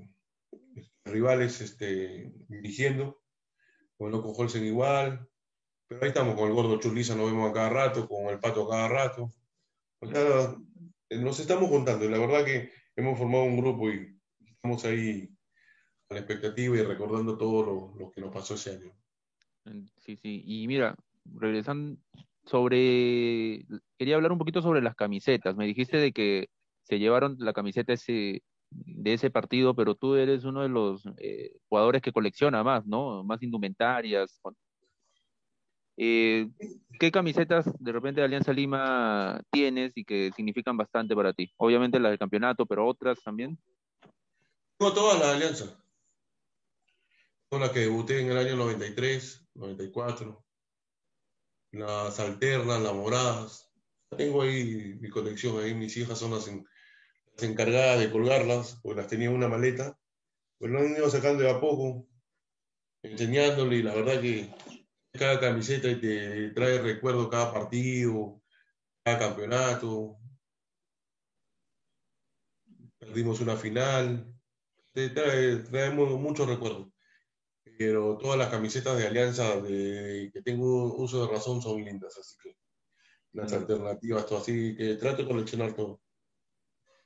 rivales 1.04 1.60
este, 1.60 2.32
dirigiendo, 2.46 3.20
con 3.96 4.12
Loco 4.12 4.30
Holsen 4.30 4.64
igual, 4.64 5.28
pero 5.88 6.02
ahí 6.02 6.08
estamos 6.08 6.36
con 6.36 6.48
el 6.48 6.54
gordo 6.54 6.78
Churliza, 6.78 7.16
nos 7.16 7.32
vemos 7.32 7.50
a 7.50 7.52
cada 7.52 7.70
rato, 7.70 8.08
con 8.08 8.26
el 8.26 8.38
pato 8.38 8.64
a 8.64 8.70
cada 8.70 8.88
rato. 8.88 9.28
O 10.00 10.06
sea, 10.06 10.56
eh, 11.08 11.18
nos 11.18 11.40
estamos 11.40 11.68
juntando 11.68 12.04
y 12.04 12.10
la 12.10 12.18
verdad 12.18 12.44
que 12.44 12.70
hemos 12.94 13.18
formado 13.18 13.42
un 13.42 13.56
grupo 13.56 13.90
y 13.90 14.20
estamos 14.46 14.84
ahí 14.84 15.28
a 16.10 16.14
la 16.14 16.20
expectativa 16.20 16.76
y 16.76 16.82
recordando 16.82 17.36
todo 17.36 17.64
lo, 17.64 17.94
lo 17.98 18.12
que 18.12 18.20
nos 18.20 18.32
pasó 18.32 18.54
ese 18.54 18.76
año. 18.76 18.92
Sí, 19.96 20.16
sí. 20.16 20.44
Y 20.46 20.68
mira, 20.68 20.94
regresando 21.24 21.98
sobre, 22.48 23.66
quería 23.98 24.16
hablar 24.16 24.32
un 24.32 24.38
poquito 24.38 24.62
sobre 24.62 24.82
las 24.82 24.94
camisetas. 24.96 25.56
Me 25.56 25.66
dijiste 25.66 25.98
de 25.98 26.12
que 26.12 26.48
se 26.82 26.98
llevaron 26.98 27.36
la 27.38 27.52
camiseta 27.52 27.94
de 28.70 29.12
ese 29.12 29.30
partido, 29.30 29.74
pero 29.74 29.94
tú 29.94 30.14
eres 30.16 30.44
uno 30.44 30.62
de 30.62 30.68
los 30.68 31.02
eh, 31.18 31.52
jugadores 31.68 32.02
que 32.02 32.12
colecciona 32.12 32.64
más, 32.64 32.86
¿no? 32.86 33.22
Más 33.24 33.42
indumentarias. 33.42 34.40
Eh, 35.96 36.48
¿qué 37.00 37.10
camisetas 37.10 37.66
de 37.78 37.92
repente 37.92 38.20
de 38.20 38.26
Alianza 38.26 38.52
Lima 38.52 39.40
tienes 39.50 39.92
y 39.96 40.04
que 40.04 40.30
significan 40.34 40.76
bastante 40.76 41.14
para 41.14 41.32
ti? 41.32 41.52
Obviamente 41.56 41.98
las 42.00 42.12
del 42.12 42.18
campeonato, 42.18 42.66
pero 42.66 42.86
otras 42.86 43.22
también. 43.22 43.58
Tengo 44.78 44.92
todas 44.94 45.18
las 45.18 45.34
alianzas. 45.34 45.76
Con 47.50 47.60
las 47.60 47.70
que 47.70 47.80
debuté 47.80 48.20
en 48.20 48.30
el 48.30 48.38
año 48.38 48.56
93, 48.56 49.48
94. 49.54 50.47
Las 51.72 52.18
alternas, 52.20 52.80
las 52.80 52.94
moradas. 52.94 53.70
Tengo 54.16 54.42
ahí 54.42 54.96
mi 55.00 55.10
colección, 55.10 55.62
ahí 55.62 55.74
mis 55.74 55.96
hijas 55.96 56.18
son 56.18 56.30
las, 56.30 56.50
encargadas 57.42 58.00
de 58.00 58.10
colgarlas, 58.10 58.80
pues 58.82 58.96
las 58.96 59.06
tenía 59.06 59.28
en 59.28 59.34
una 59.34 59.48
maleta. 59.48 59.98
Pues 60.58 60.72
lo 60.72 60.78
han 60.80 60.90
ido 60.90 61.08
sacando 61.10 61.42
de 61.42 61.50
a 61.50 61.60
poco, 61.60 62.08
enseñándole, 63.02 63.76
y 63.76 63.82
la 63.82 63.94
verdad 63.94 64.20
que 64.20 64.52
cada 65.12 65.38
camiseta 65.38 65.88
te 66.00 66.50
trae 66.50 66.78
recuerdo 66.80 67.28
cada 67.28 67.52
partido, 67.52 68.42
cada 69.04 69.18
campeonato. 69.18 70.18
Perdimos 72.98 73.40
una 73.40 73.56
final, 73.56 74.34
te 74.92 75.10
trae, 75.10 75.56
traemos 75.58 76.10
muchos 76.18 76.48
recuerdos. 76.48 76.88
Pero 77.76 78.16
todas 78.18 78.38
las 78.38 78.48
camisetas 78.48 78.96
de 78.96 79.06
Alianza 79.06 79.60
de, 79.60 80.30
que 80.32 80.42
tengo 80.42 80.94
uso 80.94 81.26
de 81.26 81.32
razón 81.32 81.60
son 81.60 81.84
lindas, 81.84 82.16
así 82.18 82.36
que 82.42 82.56
las 83.32 83.52
alternativas, 83.52 84.26
todo 84.26 84.38
así, 84.38 84.76
que 84.76 84.94
trato 84.94 85.22
de 85.22 85.28
coleccionar 85.28 85.74
todo. 85.74 86.00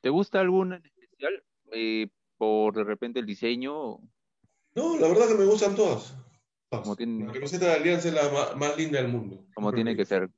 ¿Te 0.01 0.11
gusta 0.11 0.41
alguna 0.41 0.77
en 0.77 0.87
especial? 0.87 1.45
Eh, 1.73 2.09
por 2.37 2.75
de 2.75 2.85
repente 2.85 3.21
el 3.21 3.27
diseño. 3.27 3.99
No, 4.75 4.99
la 4.99 5.09
verdad 5.09 5.29
que 5.29 5.35
me 5.35 5.45
gustan 5.45 5.75
todas. 5.75 6.17
Como 6.69 6.97
tiene... 6.97 7.27
La 7.27 7.33
camiseta 7.33 7.67
de 7.67 7.73
Alianza 7.75 8.09
es 8.09 8.15
la 8.15 8.57
más, 8.57 8.77
linda 8.77 9.01
del 9.01 9.13
mundo. 9.13 9.45
Como 9.55 9.73
tiene 9.73 9.95
que 9.95 10.05
ser. 10.05 10.31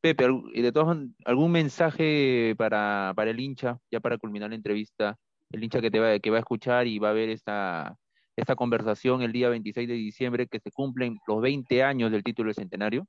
Pepe, 0.00 0.26
y 0.54 0.62
de 0.62 0.72
todos 0.72 0.96
algún 1.24 1.52
mensaje 1.52 2.54
para, 2.56 3.12
para, 3.16 3.30
el 3.30 3.40
hincha, 3.40 3.78
ya 3.90 4.00
para 4.00 4.18
culminar 4.18 4.50
la 4.50 4.56
entrevista, 4.56 5.18
el 5.50 5.64
hincha 5.64 5.80
que 5.80 5.90
te 5.90 5.98
va, 5.98 6.18
que 6.18 6.30
va 6.30 6.36
a 6.36 6.40
escuchar 6.40 6.86
y 6.86 6.98
va 6.98 7.10
a 7.10 7.14
ver 7.14 7.30
esta, 7.30 7.98
esta 8.40 8.56
conversación 8.56 9.22
el 9.22 9.32
día 9.32 9.48
26 9.48 9.88
de 9.88 9.94
diciembre, 9.94 10.46
que 10.48 10.60
se 10.60 10.70
cumplen 10.70 11.18
los 11.26 11.40
20 11.40 11.82
años 11.82 12.10
del 12.10 12.24
título 12.24 12.48
del 12.48 12.56
centenario. 12.56 13.06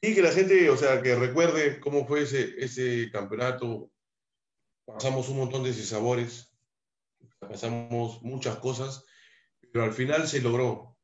Y 0.00 0.14
que 0.14 0.22
la 0.22 0.32
gente, 0.32 0.68
o 0.70 0.76
sea, 0.76 1.02
que 1.02 1.14
recuerde 1.14 1.80
cómo 1.80 2.06
fue 2.06 2.22
ese, 2.22 2.54
ese 2.58 3.10
campeonato. 3.10 3.90
Pasamos 4.84 5.28
un 5.28 5.38
montón 5.38 5.64
de 5.64 5.72
sabores, 5.72 6.56
pasamos 7.40 8.22
muchas 8.22 8.56
cosas, 8.56 9.04
pero 9.72 9.84
al 9.84 9.92
final 9.92 10.28
se 10.28 10.40
logró. 10.40 10.96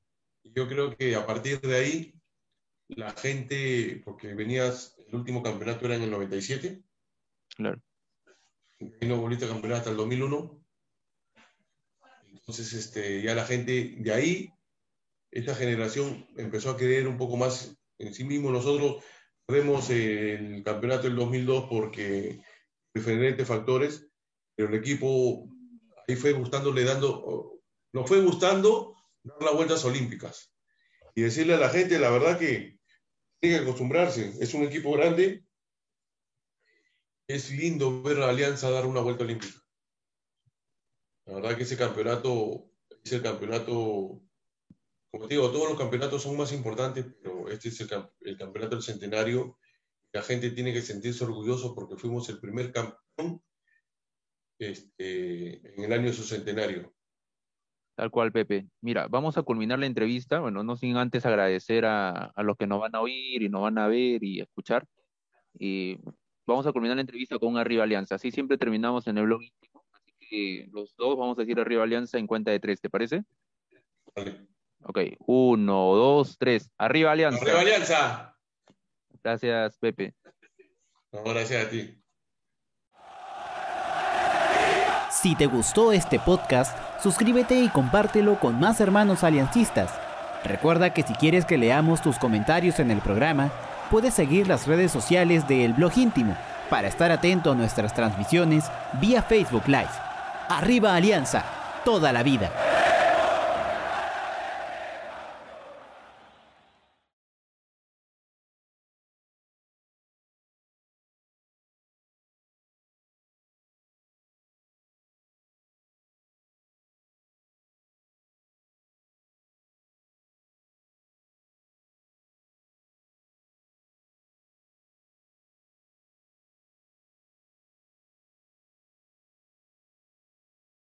Yo 0.44 0.68
creo 0.68 0.94
que 0.96 1.14
a 1.14 1.27
partir 1.27 1.61
de 1.61 1.77
ahí, 1.77 2.14
la 2.88 3.11
gente, 3.12 4.03
porque 4.05 4.35
venías, 4.35 4.96
el 5.09 5.14
último 5.16 5.42
campeonato 5.42 5.87
era 5.87 5.96
en 5.96 6.03
el 6.03 6.11
97. 6.11 6.83
Claro. 7.57 7.81
Y 8.79 9.07
no 9.07 9.16
volviste 9.20 9.46
a 9.46 9.48
campeonato 9.48 9.79
hasta 9.79 9.90
el 9.90 9.96
2001. 9.96 10.62
Entonces, 12.42 12.72
este, 12.72 13.22
ya 13.22 13.35
la 13.35 13.44
gente 13.44 13.94
de 13.98 14.12
ahí, 14.12 14.52
esta 15.31 15.55
generación 15.55 16.26
empezó 16.37 16.70
a 16.70 16.76
creer 16.76 17.07
un 17.07 17.16
poco 17.16 17.37
más 17.37 17.76
en 17.98 18.12
sí 18.12 18.24
mismo. 18.24 18.50
Nosotros 18.50 19.05
vemos 19.46 19.88
el 19.90 20.62
campeonato 20.64 21.05
del 21.05 21.16
2002 21.16 21.66
porque 21.70 22.42
diferentes 22.92 23.46
factores, 23.46 24.09
pero 24.57 24.68
el 24.68 24.74
equipo 24.74 25.48
ahí 26.09 26.16
fue 26.16 26.33
gustándole 26.33 26.85
dando, 26.85 27.61
nos 27.92 28.09
fue 28.09 28.20
gustando 28.20 28.96
dar 29.22 29.42
las 29.42 29.55
vueltas 29.55 29.85
olímpicas. 29.85 30.52
Y 31.14 31.22
decirle 31.22 31.55
a 31.55 31.59
la 31.59 31.68
gente, 31.68 31.98
la 31.98 32.11
verdad 32.11 32.38
que 32.38 32.81
tiene 33.40 33.59
que 33.59 33.62
acostumbrarse, 33.62 34.33
es 34.40 34.52
un 34.55 34.64
equipo 34.64 34.92
grande, 34.92 35.44
es 37.28 37.50
lindo 37.50 38.02
ver 38.02 38.16
a 38.16 38.20
la 38.20 38.28
Alianza 38.31 38.70
dar 38.70 38.87
una 38.87 39.00
vuelta 39.00 39.24
olímpica. 39.24 39.62
La 41.26 41.35
verdad 41.35 41.56
que 41.56 41.62
ese 41.62 41.76
campeonato 41.76 42.70
es 43.04 43.12
el 43.12 43.22
campeonato, 43.22 44.22
como 45.11 45.28
te 45.28 45.35
digo, 45.35 45.50
todos 45.50 45.68
los 45.68 45.78
campeonatos 45.78 46.22
son 46.22 46.37
más 46.37 46.52
importantes, 46.52 47.06
pero 47.22 47.48
este 47.48 47.68
es 47.68 47.80
el, 47.80 47.88
el 48.20 48.37
campeonato 48.37 48.76
del 48.76 48.82
centenario. 48.82 49.58
La 50.12 50.22
gente 50.22 50.50
tiene 50.50 50.72
que 50.72 50.82
sentirse 50.82 51.24
orgulloso 51.24 51.74
porque 51.74 51.96
fuimos 51.96 52.28
el 52.28 52.38
primer 52.38 52.72
campeón 52.72 53.42
este, 54.58 55.74
en 55.74 55.85
el 55.85 55.92
año 55.92 56.06
de 56.06 56.12
su 56.12 56.22
centenario. 56.22 56.92
Tal 57.94 58.11
cual, 58.11 58.32
Pepe. 58.32 58.68
Mira, 58.80 59.06
vamos 59.08 59.37
a 59.37 59.42
culminar 59.42 59.78
la 59.78 59.87
entrevista, 59.87 60.40
bueno, 60.40 60.62
no 60.62 60.76
sin 60.76 60.96
antes 60.96 61.26
agradecer 61.26 61.85
a, 61.85 62.32
los 62.38 62.56
que 62.56 62.66
nos 62.66 62.80
van 62.80 62.94
a 62.94 63.00
oír 63.00 63.42
y 63.42 63.48
nos 63.48 63.62
van 63.62 63.78
a 63.78 63.87
ver 63.87 64.24
y 64.24 64.40
escuchar. 64.40 64.87
Y 65.58 65.98
vamos 66.46 66.66
a 66.66 66.72
culminar 66.72 66.96
la 66.96 67.02
entrevista 67.02 67.38
con 67.38 67.58
Arriba 67.58 67.85
Alianza. 67.85 68.14
Así 68.14 68.30
siempre 68.30 68.56
terminamos 68.56 69.06
en 69.06 69.18
el 69.18 69.24
blog 69.24 69.42
que 70.33 70.66
los 70.73 70.97
dos 70.97 71.18
vamos 71.18 71.37
a 71.37 71.42
decir 71.42 71.61
Arriba 71.61 71.83
Alianza 71.83 72.16
en 72.16 72.27
cuenta 72.27 72.51
de 72.51 72.59
tres, 72.59 72.81
¿te 72.81 72.88
parece? 72.88 73.23
Vale. 74.16 74.47
Ok, 74.85 74.99
uno, 75.27 75.95
dos, 75.95 76.38
tres. 76.38 76.71
Arriba 76.79 77.12
Alianza. 77.12 77.42
Arriba 77.42 77.61
Alianza. 77.61 78.37
Gracias, 79.23 79.77
Pepe. 79.79 80.14
gracias 81.12 81.66
a 81.66 81.71
ti. 81.71 81.99
Si 85.11 85.37
te 85.37 85.47
gustó 85.47 85.92
este 85.92 86.18
podcast, 86.18 86.77
suscríbete 87.03 87.61
y 87.61 87.68
compártelo 87.68 88.40
con 88.40 88.59
más 88.59 88.81
hermanos 88.81 89.23
aliancistas. 89.25 89.92
Recuerda 90.45 90.95
que 90.95 91.03
si 91.03 91.12
quieres 91.12 91.45
que 91.45 91.59
leamos 91.59 92.01
tus 92.01 92.18
comentarios 92.18 92.81
en 92.81 92.90
el 92.90 93.03
programa, 93.03 93.53
puedes 93.90 94.14
seguir 94.14 94.49
las 94.49 94.66
redes 94.66 94.90
sociales 94.90 95.47
de 95.47 95.66
El 95.66 95.75
Blog 95.75 95.97
Íntimo 95.99 96.35
para 96.71 96.88
estar 96.88 97.12
atento 97.12 97.53
a 97.53 97.55
nuestras 97.55 97.95
transmisiones 97.95 98.64
vía 98.99 99.23
Facebook 99.23 99.68
Live. 99.68 100.12
Arriba 100.58 100.94
Alianza, 100.94 101.42
toda 101.82 102.12
la 102.12 102.22
vida. 102.22 102.71